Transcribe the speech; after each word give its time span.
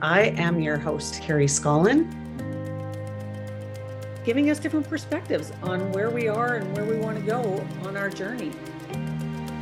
I 0.00 0.26
am 0.36 0.60
your 0.60 0.78
host, 0.78 1.20
Carrie 1.22 1.46
Scollin, 1.46 2.06
giving 4.24 4.48
us 4.48 4.60
different 4.60 4.88
perspectives 4.88 5.50
on 5.60 5.90
where 5.90 6.08
we 6.10 6.28
are 6.28 6.54
and 6.54 6.76
where 6.76 6.84
we 6.84 6.98
want 6.98 7.18
to 7.18 7.24
go 7.24 7.66
on 7.82 7.96
our 7.96 8.08
journey. 8.08 8.52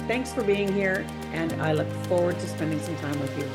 Thanks 0.07 0.35
for 0.35 0.45
being 0.45 0.71
here, 0.71 1.07
and 1.33 1.55
I 1.55 1.73
look 1.73 1.91
forward 2.05 2.39
to 2.39 2.49
spending 2.49 2.79
some 2.81 2.95
time 2.97 3.19
with 3.19 3.39
you. 3.39 3.49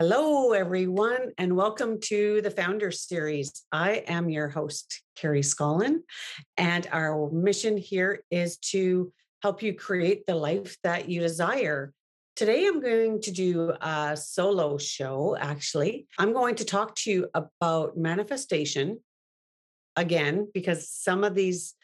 Hello, 0.00 0.50
everyone, 0.50 1.30
and 1.38 1.54
welcome 1.54 2.00
to 2.06 2.42
the 2.42 2.50
Founders 2.50 3.02
Series. 3.02 3.62
I 3.70 4.02
am 4.08 4.28
your 4.28 4.48
host, 4.48 5.00
Carrie 5.14 5.42
Scollin, 5.42 6.00
and 6.56 6.88
our 6.90 7.30
mission 7.30 7.76
here 7.76 8.24
is 8.32 8.56
to 8.72 9.12
help 9.44 9.62
you 9.62 9.74
create 9.74 10.26
the 10.26 10.34
life 10.34 10.76
that 10.82 11.08
you 11.08 11.20
desire. 11.20 11.92
Today, 12.34 12.66
I'm 12.66 12.80
going 12.80 13.20
to 13.22 13.30
do 13.30 13.74
a 13.78 14.16
solo 14.16 14.78
show, 14.78 15.36
actually. 15.38 16.06
I'm 16.18 16.32
going 16.32 16.54
to 16.56 16.64
talk 16.64 16.94
to 16.96 17.10
you 17.10 17.28
about 17.34 17.98
manifestation 17.98 19.00
again, 19.96 20.48
because 20.54 20.88
some 20.88 21.24
of 21.24 21.34
these 21.34 21.74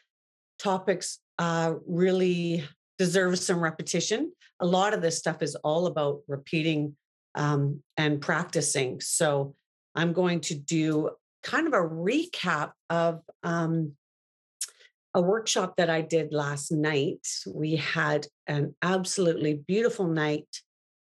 topics 0.57 1.19
uh, 1.37 1.75
really 1.87 2.67
deserve 2.97 3.37
some 3.37 3.59
repetition. 3.59 4.31
A 4.59 4.65
lot 4.65 4.95
of 4.95 5.03
this 5.03 5.19
stuff 5.19 5.43
is 5.43 5.53
all 5.55 5.85
about 5.85 6.21
repeating 6.27 6.95
um, 7.35 7.83
and 7.95 8.19
practicing. 8.19 9.01
So, 9.01 9.53
I'm 9.93 10.13
going 10.13 10.41
to 10.41 10.55
do 10.55 11.11
kind 11.43 11.67
of 11.67 11.73
a 11.73 11.77
recap 11.77 12.71
of 12.89 13.21
um, 13.43 13.93
a 15.13 15.21
workshop 15.21 15.75
that 15.77 15.89
I 15.89 16.01
did 16.01 16.33
last 16.33 16.71
night. 16.71 17.27
We 17.47 17.77
had 17.77 18.27
an 18.47 18.75
absolutely 18.81 19.55
beautiful 19.67 20.07
night 20.07 20.47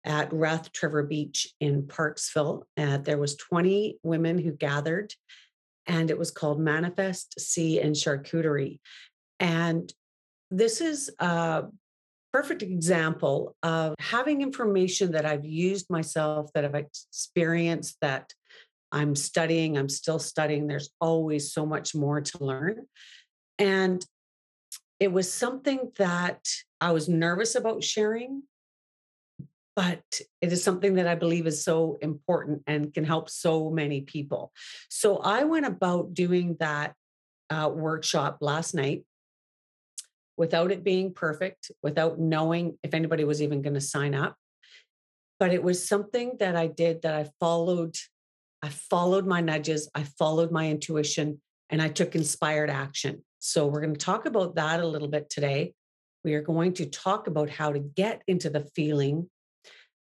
at 0.05 0.31
Rathtrevor 0.31 1.07
Beach 1.07 1.53
in 1.59 1.83
Parksville. 1.83 2.63
Uh, 2.77 2.97
there 2.97 3.17
was 3.17 3.35
20 3.35 3.99
women 4.03 4.39
who 4.39 4.51
gathered, 4.51 5.13
and 5.85 6.09
it 6.09 6.17
was 6.17 6.31
called 6.31 6.59
Manifest 6.59 7.39
Sea 7.39 7.79
and 7.79 7.95
Charcuterie. 7.95 8.79
And 9.39 9.91
this 10.49 10.81
is 10.81 11.11
a 11.19 11.65
perfect 12.33 12.61
example 12.61 13.55
of 13.61 13.95
having 13.99 14.41
information 14.41 15.11
that 15.11 15.25
I've 15.25 15.45
used 15.45 15.89
myself, 15.89 16.51
that 16.53 16.65
I've 16.65 16.75
experienced, 16.75 17.97
that 18.01 18.33
I'm 18.91 19.15
studying, 19.15 19.77
I'm 19.77 19.89
still 19.89 20.19
studying. 20.19 20.67
There's 20.67 20.91
always 20.99 21.53
so 21.53 21.65
much 21.65 21.95
more 21.95 22.21
to 22.21 22.43
learn. 22.43 22.87
And 23.57 24.05
it 24.99 25.11
was 25.11 25.31
something 25.31 25.91
that 25.97 26.47
I 26.79 26.91
was 26.91 27.09
nervous 27.09 27.55
about 27.55 27.83
sharing, 27.83 28.43
but 29.75 30.03
it 30.41 30.51
is 30.51 30.63
something 30.63 30.95
that 30.95 31.07
I 31.07 31.15
believe 31.15 31.47
is 31.47 31.63
so 31.63 31.97
important 32.01 32.63
and 32.67 32.93
can 32.93 33.03
help 33.03 33.29
so 33.29 33.69
many 33.69 34.01
people. 34.01 34.51
So 34.89 35.17
I 35.17 35.43
went 35.43 35.65
about 35.65 36.13
doing 36.13 36.57
that 36.59 36.93
uh, 37.49 37.69
workshop 37.73 38.37
last 38.41 38.73
night 38.73 39.03
without 40.37 40.71
it 40.71 40.83
being 40.83 41.13
perfect, 41.13 41.71
without 41.83 42.19
knowing 42.19 42.77
if 42.83 42.93
anybody 42.93 43.23
was 43.23 43.41
even 43.41 43.61
going 43.61 43.73
to 43.75 43.81
sign 43.81 44.15
up. 44.15 44.35
But 45.39 45.53
it 45.53 45.63
was 45.63 45.87
something 45.87 46.37
that 46.39 46.55
I 46.55 46.67
did 46.67 47.01
that 47.01 47.13
I 47.13 47.29
followed. 47.39 47.95
I 48.61 48.69
followed 48.69 49.25
my 49.25 49.41
nudges, 49.41 49.89
I 49.95 50.03
followed 50.03 50.51
my 50.51 50.69
intuition, 50.69 51.41
and 51.69 51.81
I 51.81 51.89
took 51.89 52.15
inspired 52.15 52.69
action. 52.69 53.23
So, 53.43 53.65
we're 53.65 53.81
going 53.81 53.95
to 53.95 54.05
talk 54.05 54.27
about 54.27 54.53
that 54.55 54.81
a 54.81 54.87
little 54.87 55.07
bit 55.07 55.27
today. 55.31 55.73
We 56.23 56.35
are 56.35 56.43
going 56.43 56.73
to 56.73 56.85
talk 56.85 57.25
about 57.25 57.49
how 57.49 57.71
to 57.71 57.79
get 57.79 58.21
into 58.27 58.51
the 58.51 58.69
feeling 58.75 59.31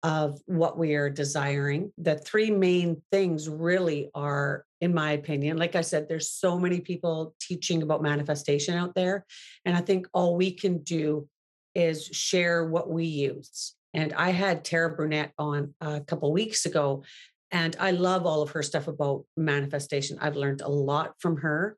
of 0.05 0.41
what 0.47 0.79
we 0.79 0.95
are 0.95 1.11
desiring. 1.11 1.93
The 1.99 2.19
three 2.19 2.53
main 2.53 3.03
things 3.11 3.49
really 3.49 4.11
are, 4.15 4.65
in 4.81 4.95
my 4.95 5.11
opinion, 5.11 5.57
like 5.57 5.75
I 5.75 5.81
said, 5.81 6.09
there's 6.09 6.31
so 6.31 6.57
many 6.57 6.81
people 6.81 7.35
teaching 7.41 7.83
about 7.83 8.01
manifestation 8.01 8.77
out 8.77 8.95
there. 8.95 9.27
And 9.65 9.77
I 9.77 9.81
think 9.81 10.07
all 10.15 10.37
we 10.37 10.53
can 10.53 10.85
do 10.85 11.29
is 11.75 12.07
share 12.07 12.65
what 12.65 12.89
we 12.89 13.07
use. 13.07 13.75
And 13.93 14.13
I 14.13 14.31
had 14.31 14.65
Tara 14.65 14.95
Brunette 14.95 15.33
on 15.37 15.75
a 15.81 16.01
couple 16.01 16.31
weeks 16.33 16.65
ago, 16.65 17.03
and 17.51 17.75
I 17.81 17.91
love 17.91 18.25
all 18.25 18.43
of 18.43 18.51
her 18.51 18.63
stuff 18.63 18.87
about 18.87 19.25
manifestation. 19.37 20.19
I've 20.21 20.37
learned 20.37 20.61
a 20.61 20.69
lot 20.69 21.15
from 21.19 21.39
her 21.39 21.77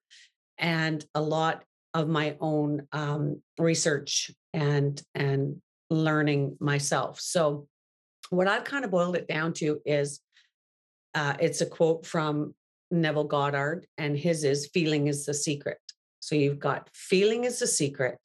and 0.58 1.04
a 1.14 1.20
lot 1.20 1.64
of 1.94 2.08
my 2.08 2.36
own 2.40 2.86
um, 2.92 3.42
research 3.58 4.30
and 4.52 5.00
and 5.14 5.60
learning 5.90 6.56
myself. 6.60 7.20
So 7.20 7.66
what 8.30 8.46
I've 8.48 8.64
kind 8.64 8.84
of 8.84 8.90
boiled 8.90 9.16
it 9.16 9.26
down 9.26 9.54
to 9.54 9.80
is 9.86 10.20
uh, 11.14 11.34
it's 11.40 11.60
a 11.60 11.66
quote 11.66 12.04
from 12.04 12.54
Neville 12.90 13.24
Goddard, 13.24 13.86
and 13.96 14.16
his 14.16 14.44
is 14.44 14.68
feeling 14.72 15.06
is 15.06 15.24
the 15.24 15.34
secret. 15.34 15.78
So 16.20 16.34
you've 16.34 16.58
got 16.58 16.90
feeling 16.92 17.44
is 17.44 17.60
the 17.60 17.66
secret, 17.66 18.18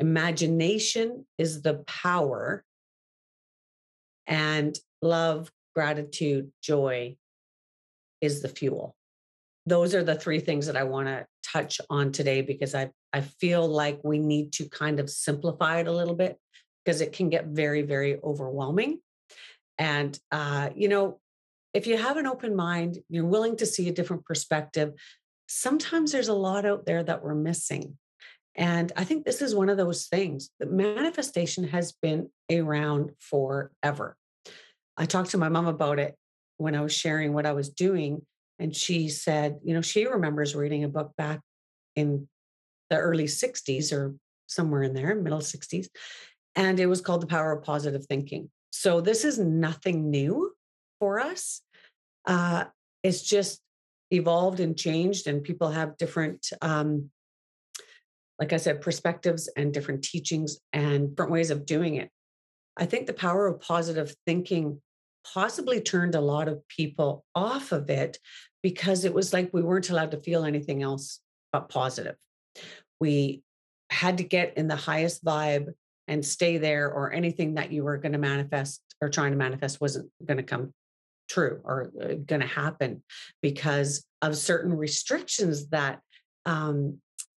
imagination 0.00 1.26
is 1.38 1.62
the 1.62 1.74
power, 1.86 2.64
and 4.26 4.76
love, 5.00 5.50
gratitude, 5.74 6.50
joy 6.60 7.16
is 8.20 8.42
the 8.42 8.48
fuel 8.48 8.96
those 9.66 9.94
are 9.94 10.02
the 10.02 10.14
three 10.14 10.40
things 10.40 10.66
that 10.66 10.76
I 10.76 10.84
want 10.84 11.08
to 11.08 11.26
touch 11.52 11.80
on 11.90 12.12
today 12.12 12.42
because 12.42 12.74
I 12.74 12.90
I 13.12 13.20
feel 13.20 13.66
like 13.66 14.00
we 14.02 14.18
need 14.18 14.52
to 14.54 14.68
kind 14.68 14.98
of 14.98 15.10
simplify 15.10 15.80
it 15.80 15.86
a 15.86 15.92
little 15.92 16.14
bit 16.14 16.38
because 16.84 17.00
it 17.00 17.12
can 17.12 17.28
get 17.28 17.46
very 17.46 17.82
very 17.82 18.18
overwhelming. 18.22 19.00
And 19.78 20.18
uh, 20.30 20.70
you 20.74 20.88
know, 20.88 21.20
if 21.74 21.86
you 21.86 21.96
have 21.96 22.16
an 22.16 22.26
open 22.26 22.54
mind, 22.56 22.98
you're 23.08 23.26
willing 23.26 23.56
to 23.56 23.66
see 23.66 23.88
a 23.88 23.92
different 23.92 24.24
perspective. 24.24 24.92
Sometimes 25.48 26.12
there's 26.12 26.28
a 26.28 26.34
lot 26.34 26.64
out 26.64 26.86
there 26.86 27.02
that 27.02 27.22
we're 27.22 27.34
missing. 27.34 27.98
And 28.54 28.92
I 28.96 29.04
think 29.04 29.24
this 29.24 29.40
is 29.40 29.54
one 29.54 29.70
of 29.70 29.78
those 29.78 30.06
things. 30.06 30.50
The 30.60 30.66
manifestation 30.66 31.68
has 31.68 31.92
been 31.92 32.28
around 32.50 33.12
forever. 33.18 34.16
I 34.96 35.06
talked 35.06 35.30
to 35.30 35.38
my 35.38 35.48
mom 35.48 35.66
about 35.66 35.98
it 35.98 36.16
when 36.58 36.74
I 36.74 36.82
was 36.82 36.92
sharing 36.92 37.32
what 37.32 37.46
I 37.46 37.52
was 37.52 37.70
doing 37.70 38.26
and 38.62 38.74
she 38.76 39.08
said, 39.08 39.58
you 39.64 39.74
know, 39.74 39.82
she 39.82 40.06
remembers 40.06 40.54
reading 40.54 40.84
a 40.84 40.88
book 40.88 41.10
back 41.18 41.40
in 41.96 42.28
the 42.90 42.96
early 42.96 43.24
60s 43.24 43.92
or 43.92 44.14
somewhere 44.46 44.84
in 44.84 44.94
there, 44.94 45.16
middle 45.16 45.40
60s. 45.40 45.88
And 46.54 46.78
it 46.78 46.86
was 46.86 47.00
called 47.00 47.22
The 47.22 47.26
Power 47.26 47.50
of 47.50 47.64
Positive 47.64 48.06
Thinking. 48.06 48.50
So 48.70 49.00
this 49.00 49.24
is 49.24 49.36
nothing 49.36 50.10
new 50.10 50.52
for 51.00 51.18
us. 51.18 51.60
Uh, 52.24 52.66
it's 53.02 53.22
just 53.22 53.60
evolved 54.12 54.60
and 54.60 54.76
changed, 54.76 55.26
and 55.26 55.42
people 55.42 55.70
have 55.70 55.96
different, 55.96 56.48
um, 56.60 57.10
like 58.38 58.52
I 58.52 58.58
said, 58.58 58.80
perspectives 58.80 59.48
and 59.56 59.74
different 59.74 60.04
teachings 60.04 60.60
and 60.72 61.10
different 61.10 61.32
ways 61.32 61.50
of 61.50 61.66
doing 61.66 61.96
it. 61.96 62.10
I 62.76 62.86
think 62.86 63.08
the 63.08 63.12
power 63.12 63.48
of 63.48 63.60
positive 63.60 64.14
thinking 64.24 64.80
possibly 65.24 65.80
turned 65.80 66.14
a 66.14 66.20
lot 66.20 66.46
of 66.46 66.66
people 66.68 67.24
off 67.34 67.72
of 67.72 67.90
it 67.90 68.18
because 68.62 69.04
it 69.04 69.14
was 69.14 69.32
like 69.32 69.50
we 69.52 69.62
weren't 69.62 69.90
allowed 69.90 70.12
to 70.12 70.20
feel 70.20 70.44
anything 70.44 70.82
else 70.82 71.20
but 71.52 71.68
positive. 71.68 72.16
We 73.00 73.42
had 73.90 74.18
to 74.18 74.24
get 74.24 74.56
in 74.56 74.68
the 74.68 74.76
highest 74.76 75.24
vibe 75.24 75.74
and 76.08 76.24
stay 76.24 76.58
there, 76.58 76.90
or 76.90 77.12
anything 77.12 77.54
that 77.54 77.72
you 77.72 77.84
were 77.84 77.96
going 77.96 78.12
to 78.12 78.18
manifest 78.18 78.82
or 79.00 79.08
trying 79.08 79.32
to 79.32 79.38
manifest 79.38 79.80
wasn't 79.80 80.10
going 80.24 80.36
to 80.36 80.42
come 80.42 80.72
true 81.28 81.60
or 81.64 81.92
uh, 82.00 82.14
going 82.26 82.40
to 82.40 82.46
happen 82.46 83.02
because 83.40 84.04
of 84.20 84.36
certain 84.36 84.76
restrictions 84.76 85.68
that 85.68 86.00
um, 86.44 86.98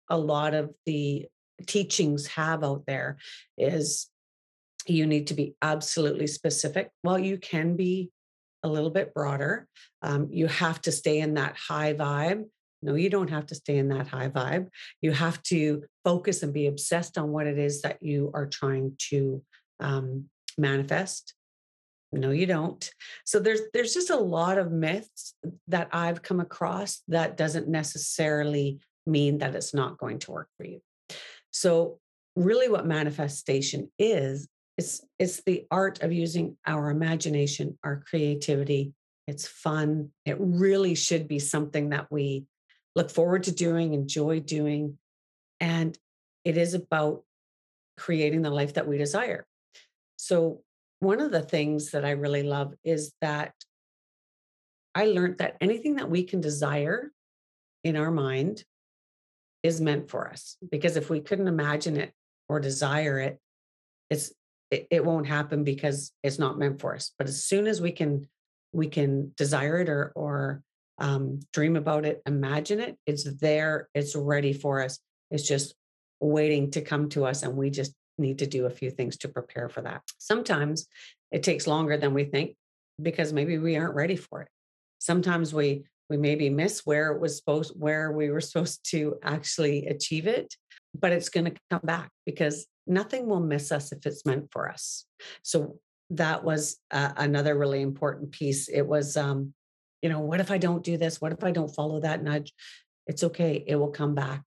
a 0.08 0.16
lot 0.16 0.54
of 0.54 0.72
the 0.86 1.26
teachings 1.66 2.26
have 2.28 2.64
out 2.64 2.84
there 2.86 3.16
is 3.58 4.08
you 4.86 5.06
need 5.06 5.26
to 5.28 5.34
be 5.34 5.54
absolutely 5.62 6.26
specific. 6.26 6.90
Well, 7.04 7.18
you 7.18 7.38
can 7.38 7.76
be 7.76 8.10
a 8.62 8.68
little 8.68 8.90
bit 8.90 9.14
broader. 9.14 9.66
Um, 10.02 10.28
you 10.30 10.46
have 10.46 10.80
to 10.82 10.92
stay 10.92 11.20
in 11.20 11.34
that 11.34 11.56
high 11.56 11.94
vibe. 11.94 12.44
No, 12.82 12.94
you 12.94 13.10
don't 13.10 13.30
have 13.30 13.46
to 13.46 13.54
stay 13.54 13.78
in 13.78 13.88
that 13.88 14.08
high 14.08 14.28
vibe. 14.28 14.68
You 15.00 15.12
have 15.12 15.42
to 15.44 15.84
focus 16.04 16.42
and 16.42 16.52
be 16.52 16.66
obsessed 16.66 17.16
on 17.16 17.30
what 17.30 17.46
it 17.46 17.58
is 17.58 17.82
that 17.82 18.02
you 18.02 18.30
are 18.34 18.46
trying 18.46 18.96
to 19.10 19.42
um, 19.78 20.26
manifest. 20.58 21.34
No, 22.12 22.30
you 22.30 22.44
don't. 22.46 22.90
So 23.24 23.38
there's 23.40 23.60
there's 23.72 23.94
just 23.94 24.10
a 24.10 24.16
lot 24.16 24.58
of 24.58 24.70
myths 24.70 25.34
that 25.68 25.88
I've 25.92 26.22
come 26.22 26.40
across 26.40 27.02
that 27.08 27.36
doesn't 27.36 27.68
necessarily 27.68 28.80
mean 29.06 29.38
that 29.38 29.54
it's 29.54 29.72
not 29.72 29.96
going 29.96 30.18
to 30.20 30.30
work 30.30 30.48
for 30.58 30.66
you. 30.66 30.80
So 31.52 31.98
really 32.36 32.68
what 32.68 32.86
manifestation 32.86 33.90
is 33.98 34.48
it's 34.78 35.04
it's 35.18 35.42
the 35.42 35.66
art 35.70 36.02
of 36.02 36.12
using 36.12 36.56
our 36.66 36.90
imagination, 36.90 37.78
our 37.84 38.02
creativity. 38.08 38.94
It's 39.26 39.46
fun. 39.46 40.10
It 40.24 40.36
really 40.38 40.94
should 40.94 41.28
be 41.28 41.38
something 41.38 41.90
that 41.90 42.10
we 42.10 42.46
look 42.96 43.10
forward 43.10 43.44
to 43.44 43.52
doing, 43.52 43.94
enjoy 43.94 44.40
doing. 44.40 44.98
And 45.60 45.96
it 46.44 46.56
is 46.56 46.74
about 46.74 47.22
creating 47.96 48.42
the 48.42 48.50
life 48.50 48.74
that 48.74 48.88
we 48.88 48.98
desire. 48.98 49.46
So, 50.16 50.62
one 51.00 51.20
of 51.20 51.32
the 51.32 51.42
things 51.42 51.90
that 51.90 52.04
I 52.04 52.10
really 52.10 52.42
love 52.42 52.74
is 52.84 53.12
that 53.20 53.54
I 54.94 55.06
learned 55.06 55.38
that 55.38 55.56
anything 55.60 55.96
that 55.96 56.10
we 56.10 56.22
can 56.24 56.40
desire 56.40 57.10
in 57.84 57.96
our 57.96 58.10
mind 58.10 58.64
is 59.62 59.80
meant 59.80 60.10
for 60.10 60.28
us. 60.28 60.56
Because 60.70 60.96
if 60.96 61.10
we 61.10 61.20
couldn't 61.20 61.48
imagine 61.48 61.96
it 61.96 62.12
or 62.48 62.60
desire 62.60 63.18
it, 63.18 63.38
it's 64.10 64.32
it, 64.72 64.86
it 64.90 65.04
won't 65.04 65.26
happen 65.26 65.62
because 65.64 66.12
it's 66.22 66.38
not 66.38 66.58
meant 66.58 66.80
for 66.80 66.94
us. 66.94 67.12
But 67.18 67.28
as 67.28 67.44
soon 67.44 67.66
as 67.66 67.80
we 67.80 67.92
can 67.92 68.26
we 68.72 68.88
can 68.88 69.32
desire 69.36 69.80
it 69.80 69.88
or 69.88 70.12
or 70.16 70.62
um, 70.98 71.40
dream 71.52 71.76
about 71.76 72.04
it, 72.06 72.22
imagine 72.26 72.80
it, 72.80 72.96
it's 73.06 73.24
there, 73.38 73.88
it's 73.94 74.16
ready 74.16 74.52
for 74.52 74.82
us. 74.82 74.98
It's 75.30 75.46
just 75.46 75.74
waiting 76.20 76.70
to 76.72 76.80
come 76.80 77.08
to 77.10 77.26
us, 77.26 77.42
and 77.42 77.56
we 77.56 77.70
just 77.70 77.92
need 78.18 78.38
to 78.38 78.46
do 78.46 78.66
a 78.66 78.70
few 78.70 78.90
things 78.90 79.16
to 79.18 79.28
prepare 79.28 79.68
for 79.68 79.82
that. 79.82 80.02
Sometimes 80.18 80.86
it 81.30 81.42
takes 81.42 81.66
longer 81.66 81.96
than 81.96 82.14
we 82.14 82.24
think 82.24 82.56
because 83.00 83.32
maybe 83.32 83.58
we 83.58 83.76
aren't 83.76 83.94
ready 83.94 84.16
for 84.16 84.42
it. 84.42 84.48
Sometimes 84.98 85.52
we 85.52 85.84
we 86.08 86.16
maybe 86.16 86.48
miss 86.48 86.80
where 86.84 87.12
it 87.12 87.20
was 87.20 87.36
supposed 87.36 87.74
where 87.78 88.10
we 88.12 88.30
were 88.30 88.40
supposed 88.40 88.88
to 88.92 89.18
actually 89.22 89.86
achieve 89.86 90.26
it, 90.26 90.54
but 90.98 91.12
it's 91.12 91.28
going 91.28 91.46
to 91.46 91.60
come 91.70 91.80
back 91.84 92.10
because 92.24 92.66
nothing 92.86 93.26
will 93.26 93.40
miss 93.40 93.72
us 93.72 93.92
if 93.92 94.06
it's 94.06 94.26
meant 94.26 94.48
for 94.50 94.68
us. 94.68 95.06
So 95.42 95.78
that 96.10 96.44
was 96.44 96.78
uh, 96.90 97.12
another 97.16 97.56
really 97.56 97.80
important 97.80 98.32
piece. 98.32 98.68
It 98.68 98.82
was 98.86 99.16
um 99.16 99.54
you 100.02 100.08
know, 100.08 100.20
what 100.20 100.40
if 100.40 100.50
I 100.50 100.58
don't 100.58 100.82
do 100.82 100.96
this? 100.96 101.20
What 101.20 101.32
if 101.32 101.44
I 101.44 101.52
don't 101.52 101.74
follow 101.74 102.00
that 102.00 102.22
nudge? 102.22 102.52
It's 103.06 103.22
okay. 103.22 103.64
It 103.66 103.76
will 103.76 103.92
come 103.92 104.14
back. 104.14 104.42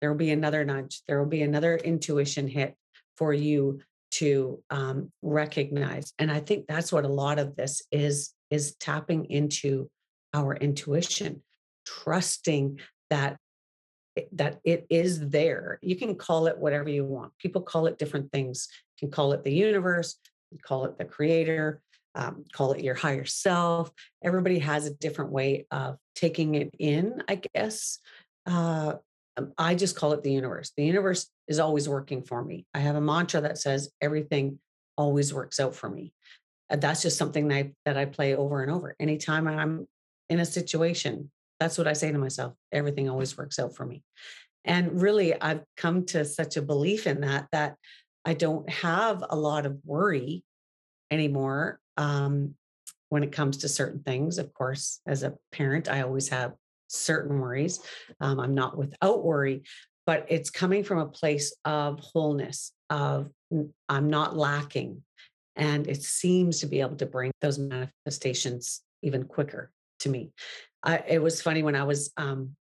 There 0.00 0.10
will 0.10 0.18
be 0.18 0.30
another 0.30 0.64
nudge. 0.64 1.00
There 1.08 1.18
will 1.18 1.28
be 1.28 1.42
another 1.42 1.76
intuition 1.76 2.46
hit 2.46 2.74
for 3.16 3.32
you 3.32 3.80
to 4.12 4.62
um, 4.70 5.10
recognize. 5.22 6.12
And 6.18 6.30
I 6.30 6.40
think 6.40 6.66
that's 6.66 6.92
what 6.92 7.04
a 7.04 7.08
lot 7.08 7.38
of 7.38 7.56
this 7.56 7.82
is 7.90 8.32
is 8.50 8.76
tapping 8.76 9.24
into 9.24 9.90
our 10.34 10.54
intuition, 10.54 11.42
trusting 11.86 12.78
that 13.10 13.38
that 14.32 14.60
it 14.64 14.86
is 14.90 15.28
there. 15.28 15.78
You 15.82 15.96
can 15.96 16.14
call 16.14 16.46
it 16.46 16.58
whatever 16.58 16.88
you 16.88 17.04
want. 17.04 17.32
People 17.38 17.62
call 17.62 17.86
it 17.86 17.98
different 17.98 18.30
things. 18.32 18.68
You 19.00 19.08
can 19.08 19.12
call 19.12 19.32
it 19.32 19.44
the 19.44 19.52
universe, 19.52 20.16
call 20.62 20.84
it 20.84 20.98
the 20.98 21.04
creator, 21.04 21.80
um, 22.14 22.44
call 22.52 22.72
it 22.72 22.84
your 22.84 22.94
higher 22.94 23.24
self. 23.24 23.90
Everybody 24.22 24.60
has 24.60 24.86
a 24.86 24.94
different 24.94 25.32
way 25.32 25.66
of 25.70 25.98
taking 26.14 26.54
it 26.54 26.70
in, 26.78 27.22
I 27.28 27.40
guess. 27.54 27.98
Uh, 28.46 28.94
um, 29.36 29.52
I 29.58 29.74
just 29.74 29.96
call 29.96 30.12
it 30.12 30.22
the 30.22 30.32
universe. 30.32 30.72
The 30.76 30.84
universe 30.84 31.28
is 31.48 31.58
always 31.58 31.88
working 31.88 32.22
for 32.22 32.42
me. 32.42 32.66
I 32.72 32.78
have 32.78 32.96
a 32.96 33.00
mantra 33.00 33.40
that 33.40 33.58
says 33.58 33.90
everything 34.00 34.60
always 34.96 35.34
works 35.34 35.58
out 35.58 35.74
for 35.74 35.90
me. 35.90 36.12
And 36.70 36.80
that's 36.80 37.02
just 37.02 37.18
something 37.18 37.48
that 37.48 37.56
I, 37.56 37.72
that 37.84 37.96
I 37.96 38.04
play 38.04 38.36
over 38.36 38.62
and 38.62 38.70
over. 38.70 38.94
Anytime 39.00 39.48
I'm 39.48 39.88
in 40.28 40.40
a 40.40 40.44
situation, 40.44 41.30
that's 41.60 41.78
what 41.78 41.86
I 41.86 41.92
say 41.92 42.10
to 42.10 42.18
myself. 42.18 42.54
Everything 42.72 43.08
always 43.08 43.36
works 43.36 43.58
out 43.58 43.74
for 43.74 43.86
me. 43.86 44.02
And 44.64 45.00
really, 45.00 45.40
I've 45.40 45.62
come 45.76 46.06
to 46.06 46.24
such 46.24 46.56
a 46.56 46.62
belief 46.62 47.06
in 47.06 47.20
that 47.20 47.46
that 47.52 47.76
I 48.24 48.34
don't 48.34 48.68
have 48.70 49.22
a 49.28 49.36
lot 49.36 49.66
of 49.66 49.78
worry 49.84 50.42
anymore 51.10 51.78
um, 51.96 52.54
when 53.10 53.22
it 53.22 53.32
comes 53.32 53.58
to 53.58 53.68
certain 53.68 54.02
things. 54.02 54.38
Of 54.38 54.52
course, 54.54 55.00
as 55.06 55.22
a 55.22 55.34
parent, 55.52 55.88
I 55.88 56.02
always 56.02 56.28
have 56.30 56.54
certain 56.88 57.38
worries. 57.40 57.80
Um, 58.20 58.40
I'm 58.40 58.54
not 58.54 58.78
without 58.78 59.24
worry, 59.24 59.62
but 60.06 60.26
it's 60.28 60.50
coming 60.50 60.84
from 60.84 60.98
a 60.98 61.06
place 61.06 61.54
of 61.64 62.00
wholeness, 62.00 62.72
of 62.90 63.30
I'm 63.88 64.08
not 64.08 64.36
lacking. 64.36 65.02
And 65.56 65.86
it 65.86 66.02
seems 66.02 66.60
to 66.60 66.66
be 66.66 66.80
able 66.80 66.96
to 66.96 67.06
bring 67.06 67.30
those 67.40 67.58
manifestations 67.58 68.82
even 69.02 69.24
quicker 69.24 69.70
to 70.00 70.08
me. 70.08 70.32
I, 70.84 71.02
it 71.08 71.22
was 71.22 71.42
funny 71.42 71.62
when 71.62 71.74
I 71.74 71.84
was 71.84 72.12
um, 72.16 72.56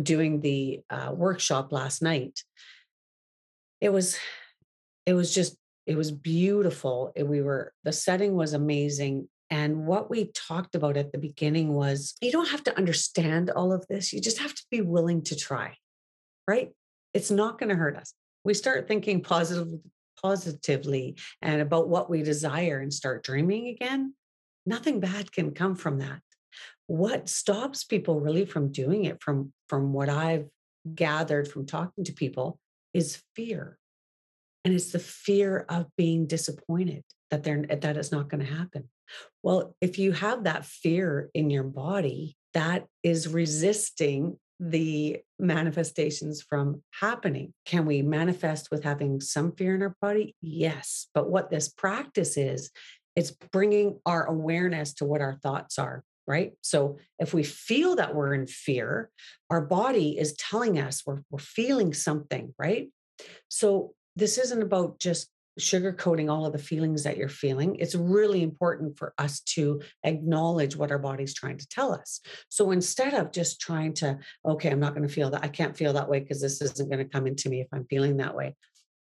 doing 0.00 0.40
the 0.40 0.80
uh, 0.90 1.12
workshop 1.12 1.72
last 1.72 2.02
night. 2.02 2.38
It 3.80 3.88
was, 3.88 4.16
it 5.06 5.14
was 5.14 5.34
just 5.34 5.56
it 5.86 5.96
was 5.96 6.10
beautiful. 6.10 7.12
It, 7.14 7.26
we 7.26 7.42
were, 7.42 7.72
the 7.84 7.92
setting 7.92 8.34
was 8.34 8.52
amazing. 8.52 9.28
And 9.50 9.86
what 9.86 10.08
we 10.08 10.30
talked 10.32 10.74
about 10.74 10.96
at 10.96 11.12
the 11.12 11.18
beginning 11.18 11.74
was 11.74 12.14
you 12.20 12.32
don't 12.32 12.48
have 12.48 12.64
to 12.64 12.76
understand 12.76 13.50
all 13.50 13.72
of 13.72 13.86
this. 13.88 14.12
You 14.12 14.20
just 14.20 14.38
have 14.38 14.54
to 14.54 14.62
be 14.70 14.80
willing 14.80 15.22
to 15.24 15.36
try, 15.36 15.76
right? 16.46 16.70
It's 17.12 17.30
not 17.30 17.58
going 17.58 17.68
to 17.68 17.74
hurt 17.74 17.96
us. 17.96 18.14
We 18.44 18.54
start 18.54 18.88
thinking 18.88 19.22
positive, 19.22 19.68
positively 20.22 21.16
and 21.42 21.60
about 21.60 21.88
what 21.88 22.08
we 22.08 22.22
desire 22.22 22.78
and 22.78 22.92
start 22.92 23.24
dreaming 23.24 23.68
again. 23.68 24.14
Nothing 24.64 25.00
bad 25.00 25.32
can 25.32 25.52
come 25.52 25.74
from 25.74 25.98
that. 25.98 26.20
What 26.86 27.28
stops 27.28 27.84
people 27.84 28.20
really 28.20 28.44
from 28.44 28.72
doing 28.72 29.04
it, 29.04 29.22
from, 29.22 29.52
from 29.68 29.92
what 29.92 30.08
I've 30.08 30.48
gathered 30.94 31.48
from 31.48 31.66
talking 31.66 32.04
to 32.04 32.12
people, 32.12 32.58
is 32.92 33.22
fear 33.34 33.78
and 34.64 34.74
it's 34.74 34.92
the 34.92 34.98
fear 34.98 35.64
of 35.68 35.86
being 35.96 36.26
disappointed 36.26 37.02
that 37.30 37.42
they're 37.42 37.62
that 37.62 37.96
it's 37.96 38.12
not 38.12 38.28
going 38.28 38.44
to 38.44 38.52
happen 38.52 38.88
well 39.42 39.74
if 39.80 39.98
you 39.98 40.12
have 40.12 40.44
that 40.44 40.66
fear 40.66 41.30
in 41.34 41.48
your 41.48 41.62
body 41.62 42.36
that 42.54 42.86
is 43.02 43.28
resisting 43.28 44.36
the 44.60 45.20
manifestations 45.40 46.40
from 46.40 46.82
happening. 47.00 47.52
Can 47.66 47.84
we 47.84 48.00
manifest 48.00 48.70
with 48.70 48.84
having 48.84 49.20
some 49.20 49.50
fear 49.52 49.74
in 49.74 49.82
our 49.82 49.96
body? 50.00 50.36
Yes. 50.40 51.08
But 51.14 51.28
what 51.28 51.50
this 51.50 51.68
practice 51.68 52.36
is, 52.36 52.70
it's 53.16 53.32
bringing 53.32 53.98
our 54.06 54.24
awareness 54.24 54.94
to 54.94 55.04
what 55.04 55.20
our 55.20 55.34
thoughts 55.34 55.80
are, 55.80 56.04
right? 56.32 56.52
So 56.62 56.96
if 57.18 57.34
we 57.34 57.42
feel 57.42 57.96
that 57.96 58.14
we're 58.14 58.32
in 58.32 58.46
fear, 58.46 59.10
our 59.50 59.60
body 59.60 60.18
is 60.18 60.34
telling 60.34 60.78
us 60.78 61.02
we're, 61.04 61.22
we're 61.30 61.38
feeling 61.38 61.92
something, 61.92 62.54
right? 62.58 62.88
So 63.48 63.92
this 64.16 64.38
isn't 64.38 64.62
about 64.62 64.98
just 64.98 65.28
sugarcoating 65.60 66.30
all 66.30 66.46
of 66.46 66.54
the 66.54 66.58
feelings 66.58 67.02
that 67.02 67.18
you're 67.18 67.28
feeling. 67.28 67.76
It's 67.76 67.94
really 67.94 68.42
important 68.42 68.96
for 68.96 69.12
us 69.18 69.40
to 69.54 69.82
acknowledge 70.02 70.74
what 70.74 70.90
our 70.90 70.98
body's 70.98 71.34
trying 71.34 71.58
to 71.58 71.68
tell 71.68 71.92
us. 71.92 72.20
So 72.48 72.70
instead 72.70 73.12
of 73.12 73.30
just 73.30 73.60
trying 73.60 73.92
to, 73.96 74.18
okay, 74.46 74.70
I'm 74.70 74.80
not 74.80 74.94
going 74.94 75.06
to 75.06 75.14
feel 75.14 75.28
that, 75.30 75.44
I 75.44 75.48
can't 75.48 75.76
feel 75.76 75.92
that 75.92 76.08
way 76.08 76.20
because 76.20 76.40
this 76.40 76.62
isn't 76.62 76.90
going 76.90 77.04
to 77.04 77.12
come 77.12 77.26
into 77.26 77.50
me 77.50 77.60
if 77.60 77.68
I'm 77.74 77.84
feeling 77.84 78.16
that 78.16 78.34
way, 78.34 78.56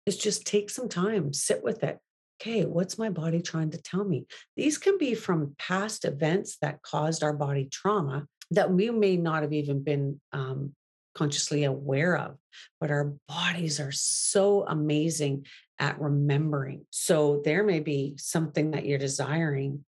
is 0.06 0.17
just 0.17 0.46
take 0.46 0.70
some 0.70 0.88
time, 0.88 1.32
sit 1.32 1.64
with 1.64 1.82
it. 1.82 1.99
Okay, 2.41 2.65
what's 2.65 2.99
my 2.99 3.09
body 3.09 3.40
trying 3.40 3.71
to 3.71 3.81
tell 3.81 4.05
me? 4.05 4.26
These 4.57 4.78
can 4.78 4.99
be 4.99 5.14
from 5.14 5.55
past 5.59 6.05
events 6.05 6.59
that 6.61 6.83
caused 6.83 7.23
our 7.23 7.33
body 7.33 7.69
trauma 7.71 8.26
that 8.50 8.71
we 8.71 8.90
may 8.90 9.16
not 9.16 9.43
have 9.43 9.52
even 9.52 9.83
been 9.83 10.21
um, 10.33 10.75
consciously 11.14 11.64
aware 11.64 12.16
of. 12.16 12.37
But 12.81 12.90
our 12.90 13.14
bodies 13.26 13.81
are 13.81 13.93
so 13.93 14.64
amazing 14.66 15.47
at 15.78 16.00
remembering. 16.00 16.85
So 16.90 17.43
there 17.45 17.64
may 17.64 17.81
be 17.81 18.14
something 18.19 18.73
that 18.73 18.87
you're 18.87 18.99
desiring, 18.99 19.85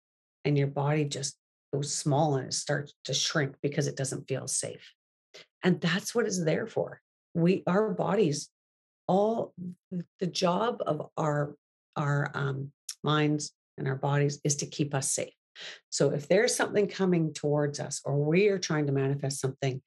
and 0.44 0.58
your 0.58 0.68
body 0.68 1.06
just 1.06 1.38
goes 1.74 1.94
small 1.94 2.36
and 2.36 2.48
it 2.48 2.54
starts 2.54 2.94
to 3.06 3.14
shrink 3.14 3.56
because 3.62 3.88
it 3.88 3.98
doesn't 3.98 4.28
feel 4.28 4.48
safe. 4.48 4.94
And 5.64 5.82
that's 5.82 6.14
what 6.14 6.26
it's 6.26 6.44
there 6.44 6.68
for. 6.68 7.02
We, 7.34 7.64
our 7.68 7.92
bodies, 7.92 8.50
all 9.08 9.54
the 10.20 10.28
job 10.28 10.82
of 10.86 11.10
our 11.18 11.56
our 11.96 12.32
um, 12.34 12.72
minds 13.04 13.52
and 13.78 13.88
our 13.88 13.96
bodies 13.96 14.40
is 14.44 14.58
to 14.58 14.66
keep 14.66 14.94
us 14.94 15.12
safe. 15.12 15.34
So 15.90 16.12
if 16.12 16.28
there's 16.28 16.56
something 16.56 16.88
coming 16.88 17.34
towards 17.34 17.80
us, 17.80 18.02
or 18.04 18.18
we 18.24 18.50
are 18.50 18.60
trying 18.60 18.88
to 18.88 18.92
manifest 18.92 19.40
something, 19.40 19.82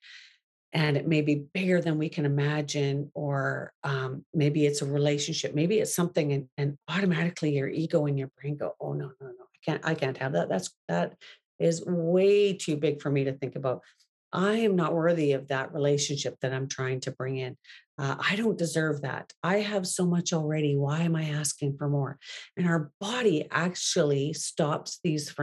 and 0.73 0.97
it 0.97 1.09
may 1.09 1.23
be 1.23 1.47
bigger 1.55 1.81
than 1.81 1.99
we 1.99 2.09
can 2.09 2.25
imagine 2.25 3.11
or 3.15 3.73
um, 3.85 4.25
maybe 4.35 4.67
it's 4.67 4.83
a 4.83 4.87
relationship 4.87 5.55
maybe 5.55 5.79
it's 5.79 5.95
something 5.95 6.33
and, 6.33 6.49
and, 6.57 6.77
automatically 6.89 7.57
your 7.57 7.69
ego 7.69 8.07
and 8.07 8.19
your 8.19 8.31
brain 8.41 8.57
go 8.57 8.75
oh 8.81 8.93
no 8.93 9.11
no 9.21 9.27
no 9.27 9.45
i 9.45 9.59
can't 9.65 9.81
i 9.85 9.95
can't 9.95 10.19
have 10.19 10.33
that 10.33 10.49
that's 10.49 10.71
that 10.89 11.15
is 11.59 11.85
way 11.87 12.53
too 12.53 12.77
big 12.77 13.01
for 13.01 13.11
me 13.11 13.25
to 13.25 13.33
think 13.33 13.57
about 13.57 13.83
i 14.33 14.53
am 14.57 14.77
not 14.77 14.95
worthy 14.95 15.33
of 15.33 15.49
that 15.49 15.73
relationship 15.73 16.37
that 16.41 16.53
i'm 16.53 16.69
trying 16.69 17.01
to 17.01 17.11
bring 17.13 17.37
in. 17.37 17.57
Uh, 17.99 18.17
i 18.31 18.37
don't 18.37 18.59
deserve 18.59 19.03
that. 19.03 19.33
I 19.43 19.59
have 19.59 19.87
so 19.87 20.07
much 20.07 20.33
already. 20.33 20.77
Why 20.77 21.01
am 21.01 21.17
i 21.17 21.25
asking 21.25 21.77
for 21.77 21.89
more? 21.89 22.19
And 22.57 22.67
our 22.67 22.91
body 23.01 23.47
actually 23.51 24.33
stops 24.33 25.01
these 25.03 25.35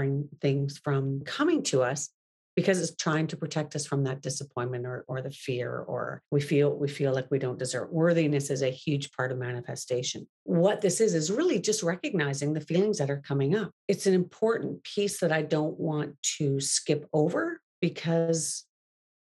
things 0.42 0.78
from 0.78 1.22
coming 1.26 1.64
to 1.64 1.84
us 1.84 2.10
because 2.56 2.82
it's 2.82 2.96
trying 2.96 3.28
to 3.28 3.38
protect 3.38 3.76
us 3.76 3.86
from 3.86 4.04
that 4.06 4.22
disappointment 4.22 4.86
or, 4.86 5.04
or 5.08 5.22
the 5.22 5.32
fear 5.32 5.80
or 5.88 6.22
we 6.32 6.40
feel 6.40 6.74
we 6.78 6.88
feel 6.88 7.14
like 7.14 7.30
we 7.30 7.40
don't 7.40 7.60
deserve 7.60 7.90
worthiness 7.90 8.50
is 8.50 8.62
a 8.62 8.70
huge 8.70 9.12
part 9.12 9.32
of 9.32 9.38
manifestation. 9.38 10.28
What 10.44 10.82
this 10.82 11.02
is 11.02 11.14
is 11.14 11.32
really 11.32 11.60
just 11.60 11.84
recognizing 11.84 12.54
the 12.54 12.62
feelings 12.62 12.98
that 13.00 13.10
are 13.10 13.22
coming 13.28 13.56
up. 13.56 13.72
It's 13.88 14.08
an 14.08 14.14
important 14.14 14.84
piece 14.84 15.20
that 15.20 15.32
i 15.32 15.42
don't 15.42 15.78
want 15.80 16.16
to 16.38 16.60
skip 16.60 17.08
over 17.14 17.60
because 17.82 18.64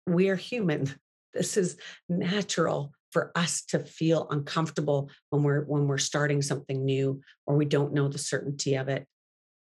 we 0.06 0.28
are 0.28 0.36
human. 0.36 0.94
This 1.32 1.56
is 1.56 1.76
natural 2.08 2.92
for 3.10 3.32
us 3.34 3.64
to 3.70 3.80
feel 3.80 4.28
uncomfortable 4.30 5.10
when 5.30 5.42
we're 5.42 5.64
when 5.64 5.88
we're 5.88 5.98
starting 5.98 6.42
something 6.42 6.84
new 6.84 7.22
or 7.44 7.56
we 7.56 7.64
don't 7.64 7.92
know 7.92 8.06
the 8.06 8.18
certainty 8.18 8.76
of 8.76 8.88
it. 8.88 9.04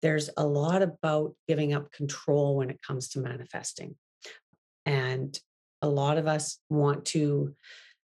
There's 0.00 0.30
a 0.36 0.46
lot 0.46 0.82
about 0.82 1.34
giving 1.48 1.72
up 1.72 1.90
control 1.90 2.54
when 2.54 2.70
it 2.70 2.80
comes 2.80 3.08
to 3.08 3.18
manifesting. 3.18 3.96
And 4.86 5.36
a 5.82 5.88
lot 5.88 6.16
of 6.16 6.28
us 6.28 6.60
want 6.70 7.06
to 7.06 7.56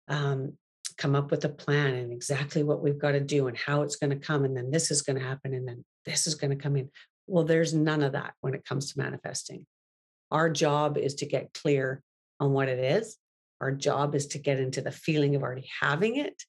um, 0.08 0.54
come 0.98 1.14
up 1.14 1.30
with 1.30 1.46
a 1.46 1.50
plan 1.50 1.94
and 1.94 2.12
exactly 2.12 2.64
what 2.64 2.82
we've 2.82 2.98
got 2.98 3.12
to 3.12 3.20
do 3.20 3.48
and 3.48 3.56
how 3.56 3.84
it's 3.84 3.98
going 3.98 4.10
to 4.10 4.16
come 4.28 4.44
and 4.44 4.58
then 4.58 4.72
this 4.72 4.90
is 4.90 5.04
going 5.04 5.20
to 5.20 5.26
happen 5.26 5.54
and 5.54 5.68
then 5.68 5.86
this 6.04 6.26
is 6.26 6.34
going 6.34 6.50
to 6.50 6.64
come 6.64 6.78
in. 6.78 6.90
Well 7.28 7.44
there's 7.44 7.76
none 7.76 8.02
of 8.02 8.14
that 8.14 8.34
when 8.42 8.56
it 8.56 8.66
comes 8.66 8.92
to 8.92 9.00
manifesting 9.00 9.68
our 10.32 10.50
job 10.50 10.98
is 10.98 11.16
to 11.16 11.26
get 11.26 11.54
clear 11.54 12.02
on 12.40 12.52
what 12.52 12.70
it 12.70 12.80
is. 12.80 13.18
Our 13.62 13.72
job 13.72 14.16
is 14.16 14.28
to 14.28 14.40
get 14.40 14.60
into 14.60 14.82
the 14.82 14.92
feeling 14.92 15.36
of 15.36 15.44
already 15.44 15.70
having 15.82 16.18
it. 16.18 16.44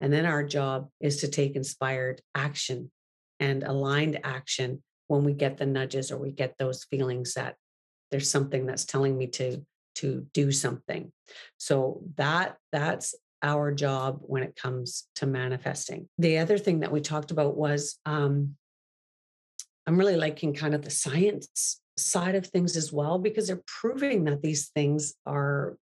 And 0.00 0.12
then 0.12 0.26
our 0.26 0.42
job 0.42 0.88
is 1.00 1.18
to 1.18 1.28
take 1.28 1.56
inspired 1.56 2.20
action 2.34 2.90
and 3.40 3.62
aligned 3.62 4.20
action 4.24 4.82
when 5.06 5.24
we 5.24 5.32
get 5.32 5.56
the 5.56 5.66
nudges 5.66 6.10
or 6.10 6.18
we 6.18 6.32
get 6.32 6.56
those 6.58 6.84
feelings 6.84 7.34
that 7.34 7.56
there's 8.10 8.30
something 8.30 8.66
that's 8.66 8.84
telling 8.84 9.16
me 9.16 9.26
to 9.26 9.64
to 9.94 10.26
do 10.32 10.50
something. 10.50 11.12
So 11.58 12.02
that 12.16 12.56
that's 12.70 13.14
our 13.42 13.72
job 13.72 14.20
when 14.22 14.42
it 14.42 14.56
comes 14.56 15.06
to 15.16 15.26
manifesting. 15.26 16.08
The 16.18 16.38
other 16.38 16.56
thing 16.56 16.80
that 16.80 16.92
we 16.92 17.00
talked 17.00 17.30
about 17.30 17.56
was 17.56 17.98
um, 18.06 18.56
I'm 19.86 19.98
really 19.98 20.16
liking 20.16 20.54
kind 20.54 20.74
of 20.74 20.82
the 20.82 20.90
science 20.90 21.80
side 21.96 22.34
of 22.34 22.46
things 22.46 22.76
as 22.76 22.92
well 22.92 23.18
because 23.18 23.46
they're 23.46 23.62
proving 23.66 24.24
that 24.24 24.42
these 24.42 24.68
things 24.68 25.14
are 25.26 25.76